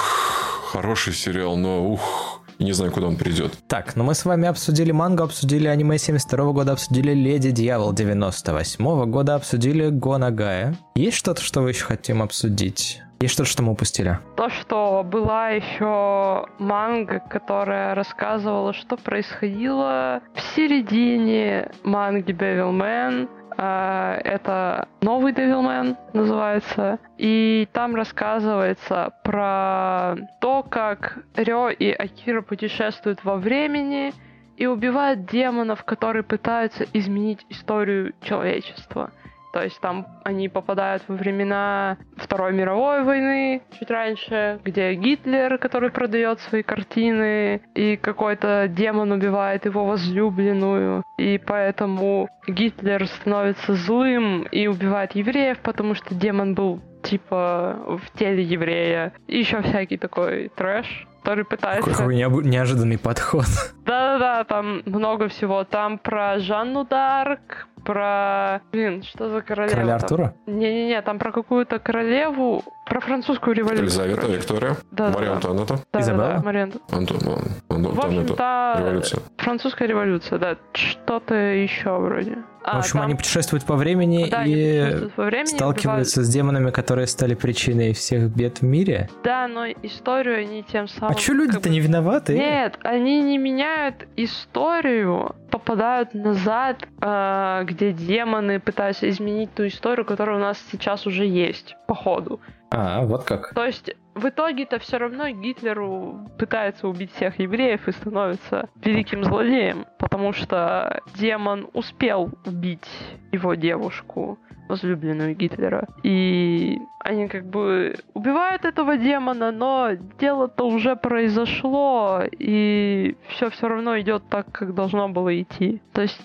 [0.72, 3.54] хороший сериал, но ух, и не знаю, куда он придет.
[3.68, 9.06] Так, ну мы с вами обсудили мангу, обсудили аниме 72 года, обсудили Леди Дьявол 98
[9.06, 10.76] года, обсудили Гонагая.
[10.96, 13.02] Есть что-то, что вы еще хотим обсудить?
[13.22, 14.20] Есть что-то, что мы упустили?
[14.36, 25.34] То, что была еще манга, которая рассказывала, что происходило в середине манги Devilman, это новый
[25.34, 27.00] Devilman называется.
[27.18, 34.14] И там рассказывается про то, как Рё и Акира путешествуют во времени
[34.58, 39.12] и убивают демонов, которые пытаются изменить историю человечества.
[39.56, 45.92] То есть там они попадают во времена Второй мировой войны, чуть раньше, где Гитлер, который
[45.92, 51.04] продает свои картины, и какой-то демон убивает его возлюбленную.
[51.18, 58.44] И поэтому Гитлер становится злым и убивает евреев, потому что демон был типа в теле
[58.44, 59.14] еврея.
[59.28, 61.90] И еще всякий такой трэш который пытается...
[61.90, 63.48] Какой неожиданный подход.
[63.84, 65.64] Да-да-да, там много всего.
[65.64, 68.62] Там про Жанну Дарк, про...
[68.72, 69.74] Блин, что за королева?
[69.76, 70.34] Короля Артура?
[70.48, 73.86] Не-не-не, там про какую-то королеву, про французскую революцию.
[73.86, 74.38] Елизавета, короче.
[74.38, 75.36] Виктория, да, Мария да.
[75.36, 75.80] Антуанетта.
[75.94, 76.28] Да, Изабелла?
[76.28, 77.26] Да, да, Мария Антуанетта.
[77.70, 79.20] В общем-то, революция.
[79.38, 80.58] французская революция, да.
[80.74, 82.40] Что-то еще вроде.
[82.68, 83.04] А, в общем, там...
[83.04, 86.32] они путешествуют по времени да, и по времени, сталкиваются убивают...
[86.32, 89.08] с демонами, которые стали причиной всех бед в мире.
[89.24, 91.16] Да, но историю они тем самым...
[91.16, 91.70] А что люди-то бы...
[91.70, 92.34] не виноваты?
[92.34, 100.38] Нет, они не меняют историю, попадают назад, э, где демоны пытаются изменить ту историю, которая
[100.38, 102.40] у нас сейчас уже есть, по ходу.
[102.78, 103.54] А, вот как.
[103.54, 109.86] То есть в итоге-то все равно Гитлеру пытается убить всех евреев и становится великим злодеем,
[109.98, 112.88] потому что демон успел убить
[113.32, 115.88] его девушку, возлюбленную Гитлера.
[116.04, 123.98] И они как бы убивают этого демона, но дело-то уже произошло, и все все равно
[124.02, 125.82] идет так, как должно было идти.
[125.94, 126.20] То есть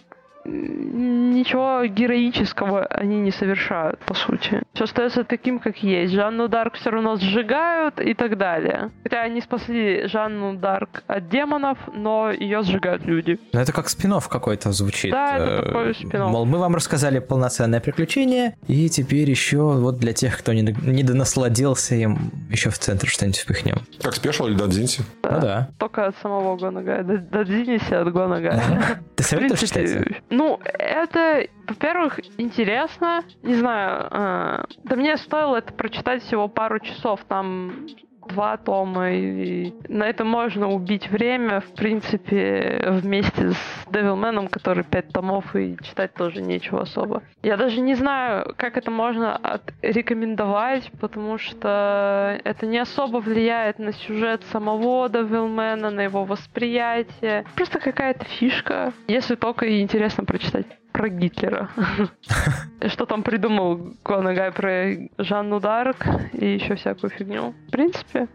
[0.45, 4.62] ничего героического они не совершают, по сути.
[4.74, 6.12] Все остается таким, как есть.
[6.12, 8.91] Жанну Дарк все равно сжигают и так далее.
[9.03, 13.38] Хотя они спасли Жанну Дарк от демонов, но ее сжигают люди.
[13.53, 15.12] Ну это как спин какой-то звучит.
[15.12, 19.99] Да, это э, такой спин Мол, мы вам рассказали полноценное приключение, и теперь еще вот
[19.99, 23.76] для тех, кто не, не донасладился им, еще в центр что-нибудь впихнем.
[24.03, 25.03] Как спешл или Дадзинси?
[25.22, 25.30] Да.
[25.30, 25.68] Ну да.
[25.78, 27.05] Только от самого Гонагая.
[27.05, 29.01] Дадзинси от Гонагая.
[29.14, 29.91] Ты советуешь читать?
[30.31, 37.20] Ну, это во-первых, интересно, не знаю, э, да мне стоило это прочитать всего пару часов,
[37.28, 37.87] там
[38.31, 45.09] два тома, и на это можно убить время, в принципе, вместе с Девилменом, который пять
[45.09, 47.22] томов, и читать тоже нечего особо.
[47.43, 53.93] Я даже не знаю, как это можно рекомендовать, потому что это не особо влияет на
[53.93, 57.45] сюжет самого Девилмена, на его восприятие.
[57.57, 60.66] Просто какая-то фишка, если только интересно прочитать
[61.01, 61.70] про Гитлера.
[62.88, 67.55] Что там придумал Гонагай про Жанну Дарк и еще всякую фигню.
[67.68, 68.28] В принципе,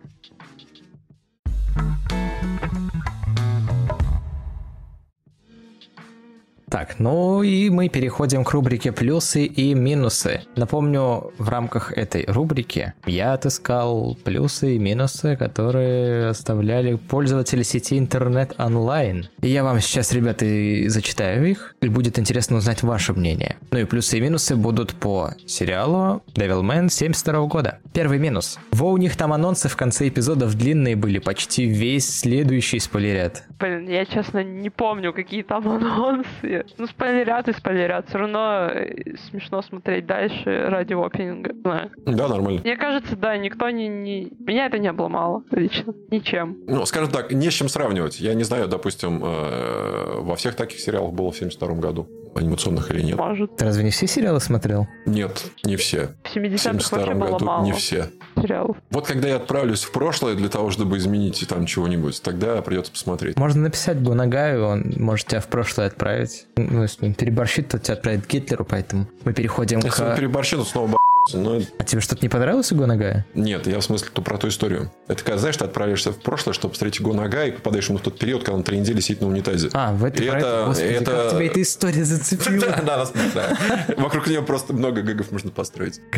[6.75, 10.41] Так, ну и мы переходим к рубрике «Плюсы и минусы».
[10.57, 18.55] Напомню, в рамках этой рубрики я отыскал плюсы и минусы, которые оставляли пользователи сети интернет
[18.57, 19.29] онлайн.
[19.41, 20.45] И я вам сейчас, ребята,
[20.89, 23.55] зачитаю их, и будет интересно узнать ваше мнение.
[23.71, 27.79] Ну и плюсы и минусы будут по сериалу Devilman 72 года.
[27.93, 28.59] Первый минус.
[28.73, 33.45] Во, у них там анонсы в конце эпизодов длинные были, почти весь следующий спойлерят.
[33.59, 36.64] Блин, я честно не помню, какие там анонсы.
[36.77, 38.07] Ну, спойлерят и спойлерят.
[38.09, 41.53] Все равно э, смешно смотреть дальше ради опенинга.
[41.61, 41.91] Знаю.
[42.05, 42.61] Да, нормально.
[42.61, 44.31] Мне кажется, да, никто не, не...
[44.39, 45.93] Меня это не обломало лично.
[46.11, 46.57] Ничем.
[46.67, 48.19] Ну, скажем так, не с чем сравнивать.
[48.19, 53.01] Я не знаю, допустим, э, во всех таких сериалах было в 72 году анимационных или
[53.01, 53.17] нет.
[53.17, 53.55] Может.
[53.55, 54.87] Ты разве не все сериалы смотрел?
[55.05, 56.09] Нет, не все.
[56.23, 58.09] В 70-х вообще было году мало не все.
[58.41, 58.77] сериалов.
[58.89, 63.37] Вот когда я отправлюсь в прошлое для того, чтобы изменить там чего-нибудь, тогда придется посмотреть.
[63.37, 66.45] Можно написать Гунагаю, он может тебя в прошлое отправить.
[66.57, 70.09] Ну, если он переборщит, то тебя отправит Гитлеру, поэтому мы переходим Если к...
[70.09, 70.97] он переборщит, то снова
[71.33, 71.59] но...
[71.77, 73.25] А тебе что-то не понравилось у Гонагая?
[73.33, 74.91] Нет, я в смысле то про ту историю.
[75.07, 78.19] Это когда, знаешь, ты отправишься в прошлое, чтобы встретить Гонага и попадаешь ему в тот
[78.19, 79.69] период, когда он три недели сидит на унитазе.
[79.73, 81.11] А, в это, И про это, господи, это...
[81.11, 82.75] как тебя эта история зацепила.
[82.85, 83.95] Да, да, да.
[83.97, 85.99] Вокруг нее просто много гэгов можно построить.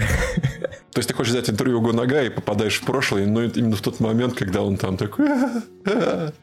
[0.97, 3.81] То есть ты хочешь взять интервью у Гонага и попадаешь в прошлое, но именно в
[3.81, 5.27] тот момент, когда он там такой...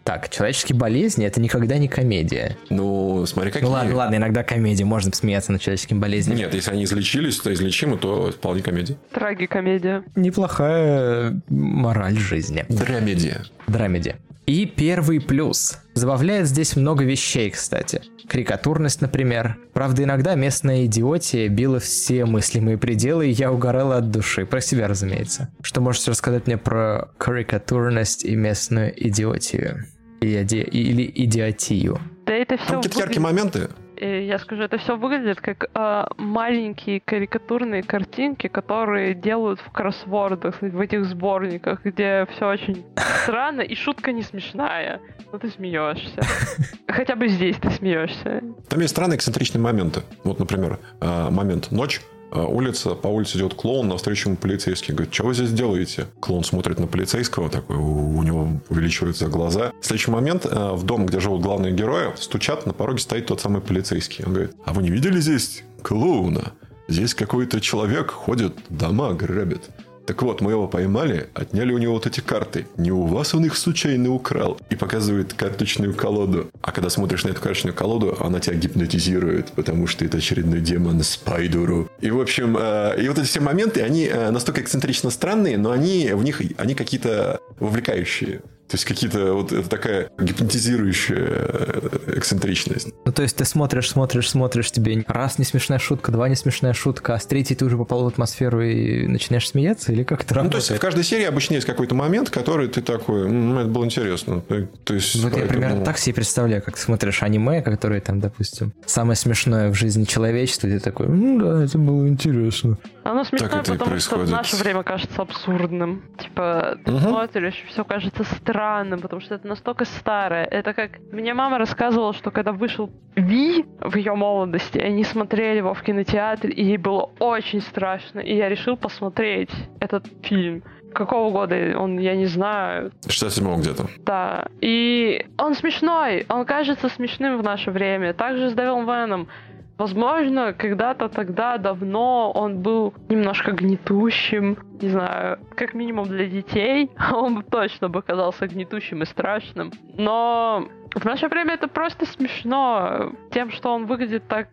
[0.05, 2.57] Так, человеческие болезни это никогда не комедия.
[2.71, 3.67] Ну, смотри, какие...
[3.67, 6.39] Ну ладно, ладно, иногда комедия, можно посмеяться над человеческими болезнями.
[6.39, 8.97] Нет, если они излечились, то излечимы, то вполне комедия.
[9.13, 10.05] Трагикомедия.
[10.15, 12.65] Неплохая мораль жизни.
[12.69, 13.43] Драмедия.
[13.67, 14.17] Драмеди.
[14.47, 15.79] И первый плюс.
[15.95, 18.03] Забавляет здесь много вещей, кстати.
[18.29, 19.57] Карикатурность, например.
[19.73, 24.45] Правда, иногда местная идиотия била все мыслимые пределы, и я угорала от души.
[24.45, 25.51] Про себя, разумеется.
[25.63, 29.85] Что можете рассказать мне про карикатурность и местную идиотию?
[30.21, 31.99] Или, иди- или идиотию?
[32.27, 33.69] Да это все Там какие-то яркие моменты.
[34.05, 40.61] Э, я скажу, это все выглядит как э, маленькие карикатурные картинки, которые делают в кроссвордах,
[40.61, 42.85] в этих сборниках, где все очень
[43.23, 45.01] странно и шутка не смешная.
[45.33, 46.21] Но ты смеешься.
[46.87, 48.43] Хотя бы здесь ты смеешься.
[48.69, 50.03] Там есть странные эксцентричные моменты.
[50.23, 52.03] Вот, например, э, момент ночь.
[52.35, 54.93] Э, Улица, по улице идет клоун, навстречу ему полицейский.
[54.93, 56.07] Говорит, что вы здесь делаете?
[56.21, 59.73] Клоун смотрит на полицейского, такой, у него увеличиваются глаза.
[59.81, 63.41] В следующий момент э, в дом, где живут главные герои, стучат, на пороге стоит тот
[63.41, 64.25] самый полицейский.
[64.25, 66.53] Он говорит, а вы не видели здесь клоуна?
[66.87, 69.71] Здесь какой-то человек ходит, дома грабит.
[70.07, 72.67] Так вот, мы его поймали, отняли у него вот эти карты.
[72.77, 74.59] Не у вас он их случайно украл.
[74.71, 76.51] И показывает карточную колоду.
[76.61, 81.03] А когда смотришь на эту карточную колоду, она тебя гипнотизирует, потому что это очередной демон
[81.03, 81.91] Спайдуру.
[82.01, 85.71] И, в общем, э, и вот эти все моменты, они э, настолько эксцентрично странные, но
[85.71, 88.43] они в них, они какие-то вовлекающие.
[88.69, 92.89] То есть какие-то вот это такая гипнотизирующая э, эксцентричность.
[93.05, 96.73] Ну, то есть ты смотришь, смотришь, смотришь, тебе раз не смешная шутка, два не смешная
[96.73, 99.93] шутка, а с третьей ты уже попал в атмосферу и начинаешь смеяться?
[99.93, 100.65] Или как это Ну, то работает?
[100.65, 104.41] есть в каждой серии обычно есть какой-то момент, который ты такой, «М, это было интересно.
[104.41, 108.21] То- То есть, Вот я поэтому- примерно так себе представляю, как смотришь аниме, которое там,
[108.21, 112.79] допустим, самое смешное в жизни человечества, и ты такой, ну да, это было интересно.
[113.05, 113.87] Оно смешное, это и потому что
[114.17, 114.29] происходит.
[114.29, 116.03] в наше время кажется абсурдным.
[116.19, 117.01] Типа, ты Мгм.
[117.03, 118.54] смотришь, все кажется странным,
[118.99, 120.45] потому что это настолько старое.
[120.45, 120.91] Это как...
[121.13, 126.51] Мне мама рассказывала, что когда вышел Ви в ее молодости, они смотрели его в кинотеатре,
[126.51, 128.21] и ей было очень страшно.
[128.21, 129.51] И я решил посмотреть
[129.81, 130.63] этот фильм.
[130.95, 132.93] Какого года он, я не знаю.
[133.09, 133.89] 67 где-то.
[134.07, 134.47] Да.
[134.61, 136.25] И он смешной.
[136.29, 138.15] Он кажется смешным в наше время.
[138.15, 139.29] Также с Девил Веном.
[139.77, 147.43] Возможно, когда-то тогда давно он был немножко гнетущим, не знаю, как минимум для детей, он
[147.43, 149.73] точно бы казался гнетущим и страшным.
[149.97, 154.49] Но в наше время это просто смешно тем, что он выглядит так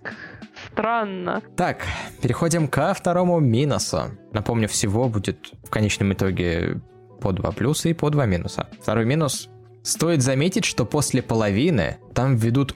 [0.65, 1.41] странно.
[1.55, 1.85] Так,
[2.21, 4.11] переходим ко второму минусу.
[4.33, 6.81] Напомню, всего будет в конечном итоге
[7.21, 8.67] по два плюса и по два минуса.
[8.81, 9.49] Второй минус.
[9.83, 12.75] Стоит заметить, что после половины там ведут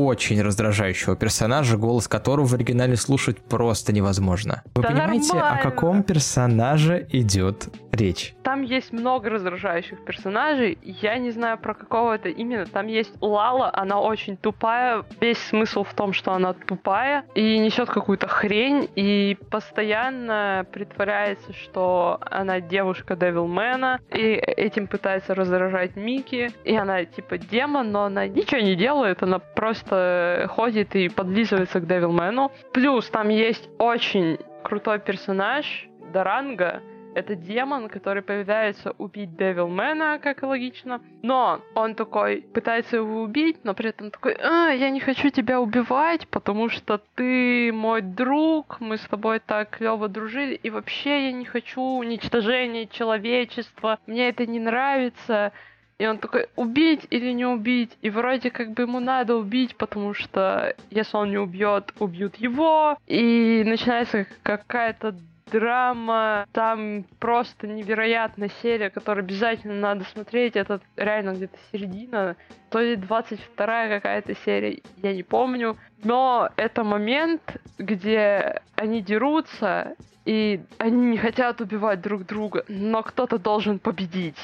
[0.00, 4.62] очень раздражающего персонажа, голос которого в оригинале слушать просто невозможно.
[4.74, 5.60] Вы Да понимаете, нормально.
[5.60, 8.34] о каком персонаже идет речь?
[8.42, 10.78] Там есть много раздражающих персонажей.
[10.82, 12.66] Я не знаю про какого это именно.
[12.66, 15.04] Там есть Лала, она очень тупая.
[15.20, 22.18] Весь смысл в том, что она тупая и несет какую-то хрень и постоянно притворяется, что
[22.30, 26.50] она девушка Девилмена и этим пытается раздражать Мики.
[26.64, 31.86] И она типа демон, но она ничего не делает, она просто ходит и подлизывается к
[31.86, 32.52] Девилмену.
[32.72, 36.82] Плюс там есть очень крутой персонаж Даранга,
[37.14, 41.00] это демон, который появляется убить Девилмена, как и логично.
[41.22, 45.60] Но он такой пытается его убить, но при этом такой, а, я не хочу тебя
[45.60, 51.32] убивать, потому что ты мой друг, мы с тобой так клево дружили, и вообще я
[51.32, 55.52] не хочу уничтожения человечества, мне это не нравится.
[55.98, 57.96] И он такой, убить или не убить?
[58.02, 62.96] И вроде как бы ему надо убить, потому что если он не убьет, убьют его.
[63.06, 65.14] И начинается какая-то
[65.52, 72.36] драма, там просто невероятная серия, которую обязательно надо смотреть, это реально где-то середина,
[72.70, 77.42] то ли 22 какая-то серия, я не помню, но это момент,
[77.78, 84.38] где они дерутся, и они не хотят убивать друг друга, но кто-то должен победить,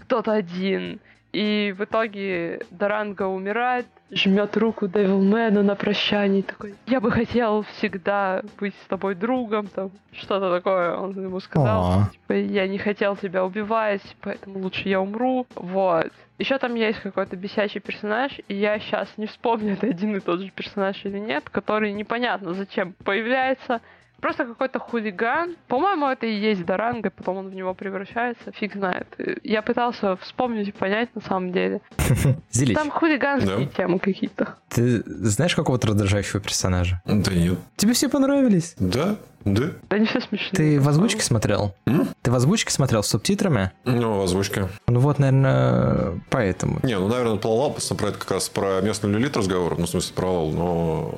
[0.00, 1.00] кто-то один.
[1.32, 8.42] И в итоге Даранга умирает, жмет руку Девилмену на прощание, такой, я бы хотел всегда
[8.58, 12.06] быть с тобой другом, там, что-то такое он ему сказал.
[12.10, 15.46] Типа, я не хотел тебя убивать, поэтому лучше я умру.
[15.54, 16.10] Вот.
[16.38, 20.40] Еще там есть какой-то бесячий персонаж, и я сейчас не вспомню, это один и тот
[20.40, 23.80] же персонаж или нет, который непонятно зачем появляется.
[24.20, 25.56] Просто какой-то хулиган.
[25.68, 28.52] По-моему, это и есть Даранга, потом он в него превращается.
[28.52, 29.06] Фиг знает.
[29.42, 31.80] Я пытался вспомнить и понять на самом деле.
[32.50, 33.72] Зелич, Там хулиганские Да.
[33.76, 34.54] темы какие-то.
[34.68, 37.00] ты знаешь какого-то раздражающего персонажа?
[37.04, 37.58] Да нет.
[37.76, 38.74] Тебе все понравились?
[38.78, 39.70] Да, да.
[39.88, 40.50] Да не все смешные.
[40.52, 41.74] Ты в озвучке смотрел?
[41.86, 42.08] М?
[42.22, 43.70] Ты в озвучке смотрел с субтитрами?
[43.84, 44.68] Ну, озвучка.
[44.86, 46.80] Ну вот, наверное, поэтому.
[46.82, 49.88] Не, ну, наверное, плавал, просто про это как раз про местную люлит разговор, ну, в
[49.88, 51.14] смысле, про Лал, но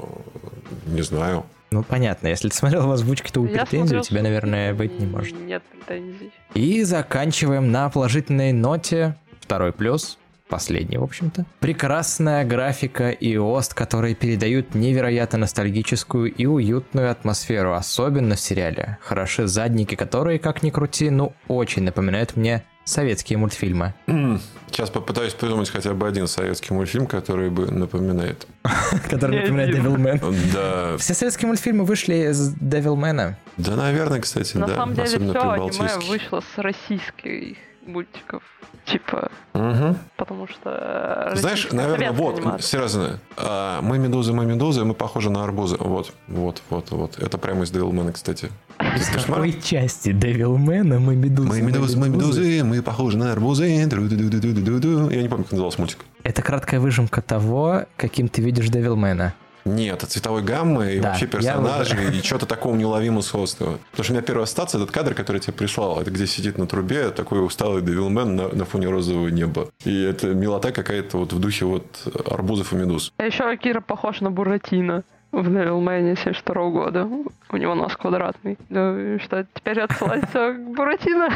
[0.86, 1.44] не знаю.
[1.72, 5.06] Ну, понятно, если ты смотрел в озвучке, то у претензий у тебя, наверное, быть не
[5.06, 5.40] может.
[5.40, 6.30] Нет претензий.
[6.52, 9.16] И заканчиваем на положительной ноте.
[9.40, 10.18] Второй плюс.
[10.52, 11.46] Последний, в общем-то.
[11.60, 18.98] Прекрасная графика и ОСТ, которые передают невероятно ностальгическую и уютную атмосферу, особенно в сериале.
[19.00, 23.94] Хороши задники, которые, как ни крути, ну очень напоминают мне советские мультфильмы.
[24.66, 28.46] Сейчас попытаюсь придумать хотя бы один советский мультфильм, который бы напоминает.
[29.10, 29.96] Напоминают видел.
[29.96, 30.34] Devilman.
[30.52, 33.36] Да, Все советские мультфильмы вышли из Devilmana.
[33.56, 34.74] да, наверное, кстати, На да.
[34.74, 38.42] самом деле все аниме вышло с российских мультиков.
[38.84, 39.96] Типа, Мгм.
[40.16, 41.30] потому что...
[41.32, 42.62] э, Знаешь, наверное, вот, анимация.
[42.66, 45.76] серьезно, а, мы медузы, мы медузы, мы похожи на арбузы.
[45.78, 47.18] Вот, вот, вот, вот.
[47.18, 48.50] Это прямо из Девилмена, кстати.
[48.78, 51.48] В какой части Devilmana мы медузы?
[51.48, 53.66] Мы медузы, мы медузы, мы похожи на арбузы.
[53.66, 55.98] Я не помню, как назывался мультик.
[56.24, 59.32] Это краткая выжимка того, каким ты видишь Devilmana.
[59.64, 63.78] Нет, от цветовой гаммы и Да, вообще я персонажей, и что-то такого неуловимо сходства.
[63.90, 66.58] Потому что у меня первая ассоциация, этот кадр, который я тебе прислал, это где сидит
[66.58, 69.68] на трубе такой усталый Девилмен на, на фоне розового неба.
[69.84, 71.84] И это милота какая-то вот в духе вот
[72.30, 73.12] арбузов и медуз.
[73.16, 77.08] А еще Акира похож на Буратино в Девилмене 72 года.
[77.50, 78.58] У него нос квадратный.
[78.68, 81.28] Ну, и что, теперь отсылать всё к Буратино?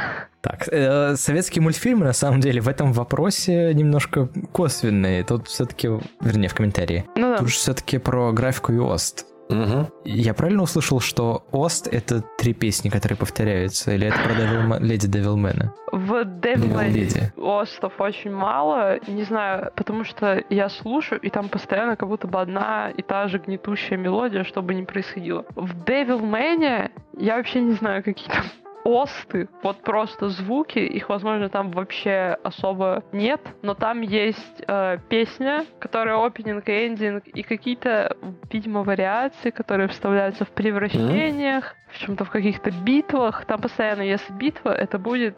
[0.43, 5.25] Так, э, советские мультфильмы, на самом деле, в этом вопросе немножко косвенные.
[5.25, 5.89] Тут все-таки,
[6.21, 7.05] вернее, в комментарии.
[7.17, 7.39] Ну да.
[7.39, 9.27] Тут же все-таки про графику и ОСТ.
[9.49, 9.91] Угу.
[10.05, 13.93] Я правильно услышал, что ОСТ— это три песни, которые повторяются?
[13.93, 15.73] Или это про Devilma- Леди Девилмена?
[15.93, 17.33] В Девилмене Леди.
[17.37, 18.99] остов очень мало.
[19.07, 23.29] Не знаю, потому что я слушаю, и там постоянно как будто бы одна и та
[23.29, 25.45] же гнетущая мелодия, что бы ни происходило.
[25.55, 28.45] В Девилмене я вообще не знаю, какие там
[28.87, 35.67] осты, вот просто звуки, их, возможно, там вообще особо нет, но там есть э, песня,
[35.81, 38.17] которая опенинг и эндинг, и какие-то,
[38.53, 43.45] видимо, вариации, которые вставляются в превращениях, в чем-то в каких-то битвах.
[43.47, 45.37] Там постоянно, если битва, это будет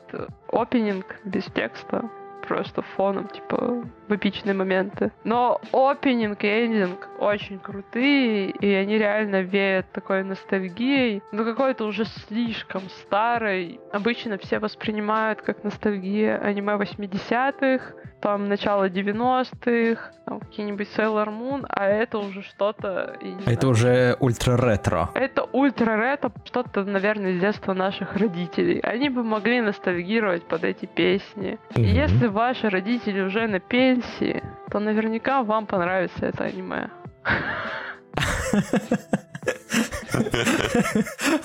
[0.52, 2.10] опенинг без текста,
[2.48, 5.12] просто фоном, типа, в эпичные моменты.
[5.24, 12.06] Но опенинг и эндинг очень крутые, и они реально веют такой ностальгией, но какой-то уже
[12.06, 13.78] слишком старой.
[13.92, 21.86] Обычно все воспринимают как ностальгия аниме 80-х, там начало 90-х, там какие-нибудь Sailor Moon, а
[21.86, 23.16] это уже что-то...
[23.20, 25.10] А знаю, это уже ультра-ретро.
[25.14, 28.80] это ультра ретро, что-то, наверное, из детства наших родителей.
[28.80, 31.58] Они бы могли ностальгировать под эти песни.
[31.76, 31.88] И Мгм.
[31.88, 36.90] Если ваши родители уже на пенсии, то наверняка вам понравится это аниме.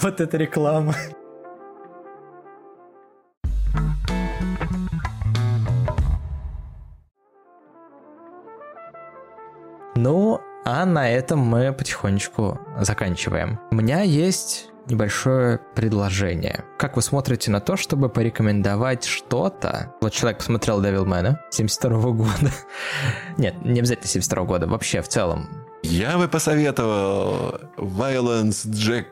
[0.02, 0.94] Вот это реклама.
[10.04, 13.58] Ну, а на этом мы потихонечку заканчиваем.
[13.72, 16.66] У меня есть небольшое предложение.
[16.78, 19.96] Как вы смотрите на то, чтобы порекомендовать что-то?
[20.02, 22.52] Вот человек посмотрел Девилмена 72 года.
[23.38, 25.48] Нет, не обязательно 72 года, вообще в целом.
[25.84, 29.06] Я бы посоветовал Violence Jack.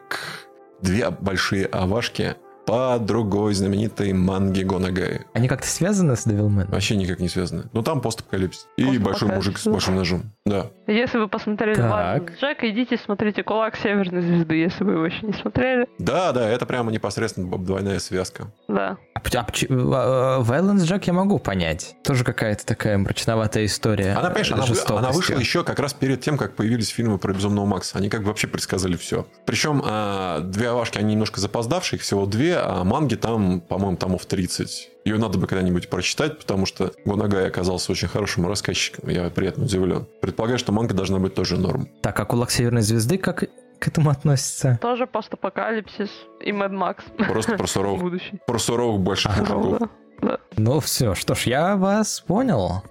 [0.82, 2.36] Две большие авашки
[2.66, 5.22] по другой знаменитой манге Гонагай.
[5.34, 6.68] Они как-то связаны с Девилмен?
[6.68, 7.66] Вообще никак не связаны.
[7.74, 8.68] Но там постапокалипсис.
[8.78, 10.32] И большой мужик с большим ножом.
[10.46, 10.72] Да.
[10.88, 12.40] Если вы посмотрели так.
[12.40, 15.88] Джек, идите смотрите «Кулак Северной Звезды», если вы его еще не смотрели.
[16.00, 18.52] Да, да, это прямо непосредственно двойная связка.
[18.68, 18.98] Да.
[19.14, 21.96] А, а, Violence Jack я могу понять.
[22.04, 24.14] Тоже какая-то такая мрачноватая история.
[24.14, 27.68] Она, понимаешь, она, она вышла еще как раз перед тем, как появились фильмы про Безумного
[27.68, 28.00] Макса.
[28.00, 29.28] Они как бы вообще предсказали все.
[29.46, 34.26] Причем а, две авашки, они немножко запоздавшие, их всего две, а манги там, по-моему, томов
[34.26, 34.90] 30.
[35.04, 39.10] Ее надо бы когда-нибудь прочитать, потому что Гонагай оказался очень хорошим рассказчиком.
[39.10, 40.06] Я приятно удивлен.
[40.22, 41.88] Предполагаю, что манга должна быть тоже норм.
[42.02, 43.46] Так, а Кулак Северной Звезды как
[43.80, 44.78] к этому относится?
[44.80, 47.04] Тоже постапокалипсис и Мэд Макс.
[47.18, 49.90] Просто про суровых, про суровых больших мужиков.
[50.22, 50.38] Да.
[50.56, 52.84] Ну все, что ж, я вас понял.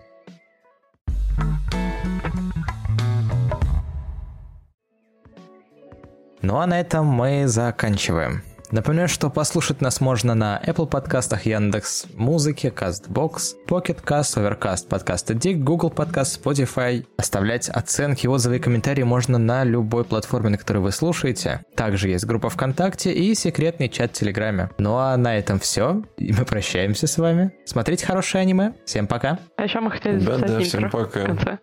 [6.43, 8.43] Ну а на этом мы заканчиваем.
[8.73, 15.29] Напоминаю, что послушать нас можно на Apple подкастах, Яндекс Музыке, CastBox, Pocket Cast, Overcast, подкаст
[15.33, 17.05] Addict, Google подкаст, Spotify.
[17.17, 21.65] Оставлять оценки, отзывы и комментарии можно на любой платформе, на которой вы слушаете.
[21.75, 24.71] Также есть группа ВКонтакте и секретный чат в Телеграме.
[24.79, 26.05] Ну а на этом все.
[26.17, 27.53] И мы прощаемся с вами.
[27.67, 28.75] Смотрите хорошее аниме.
[28.87, 29.41] Всем пока.
[29.57, 31.59] А еще мы хотели да, да, всем пока.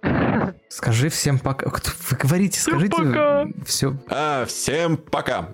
[0.68, 1.70] Скажи всем пока.
[1.70, 2.94] Вы говорите, скажите.
[2.94, 3.46] Всем пока.
[3.66, 3.98] Все.
[4.10, 5.48] А, всем пока.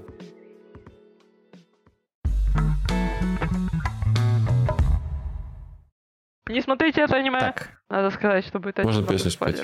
[6.49, 7.39] Не смотрите это аниме.
[7.39, 7.81] Так.
[7.89, 9.61] Надо сказать, чтобы это Можно песню спать.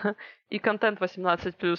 [0.48, 1.78] И контент 18+.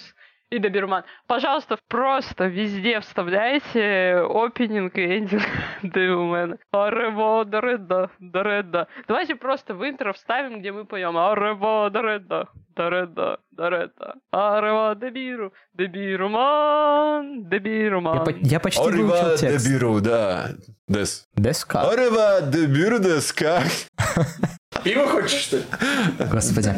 [0.50, 1.02] И доберман.
[1.26, 5.42] Пожалуйста, просто везде вставляйте опенинг и эндинг
[5.82, 6.58] Devilman.
[6.70, 8.86] Арево, дареда, дареда.
[9.08, 14.14] Давайте просто в интро вставим, где мы поем Арево, дареда, дареда, дареда.
[14.30, 18.28] Арево, дебиру, дебируман, дебируман.
[18.28, 19.66] Я, я почти Арева, выучил текст.
[19.66, 20.50] дебиру, да.
[20.88, 21.26] Дес.
[21.34, 21.82] Деска.
[21.90, 23.62] Арева, дебиру, деска.
[24.84, 25.62] Пиво хочешь, что ли?
[26.30, 26.70] Господи.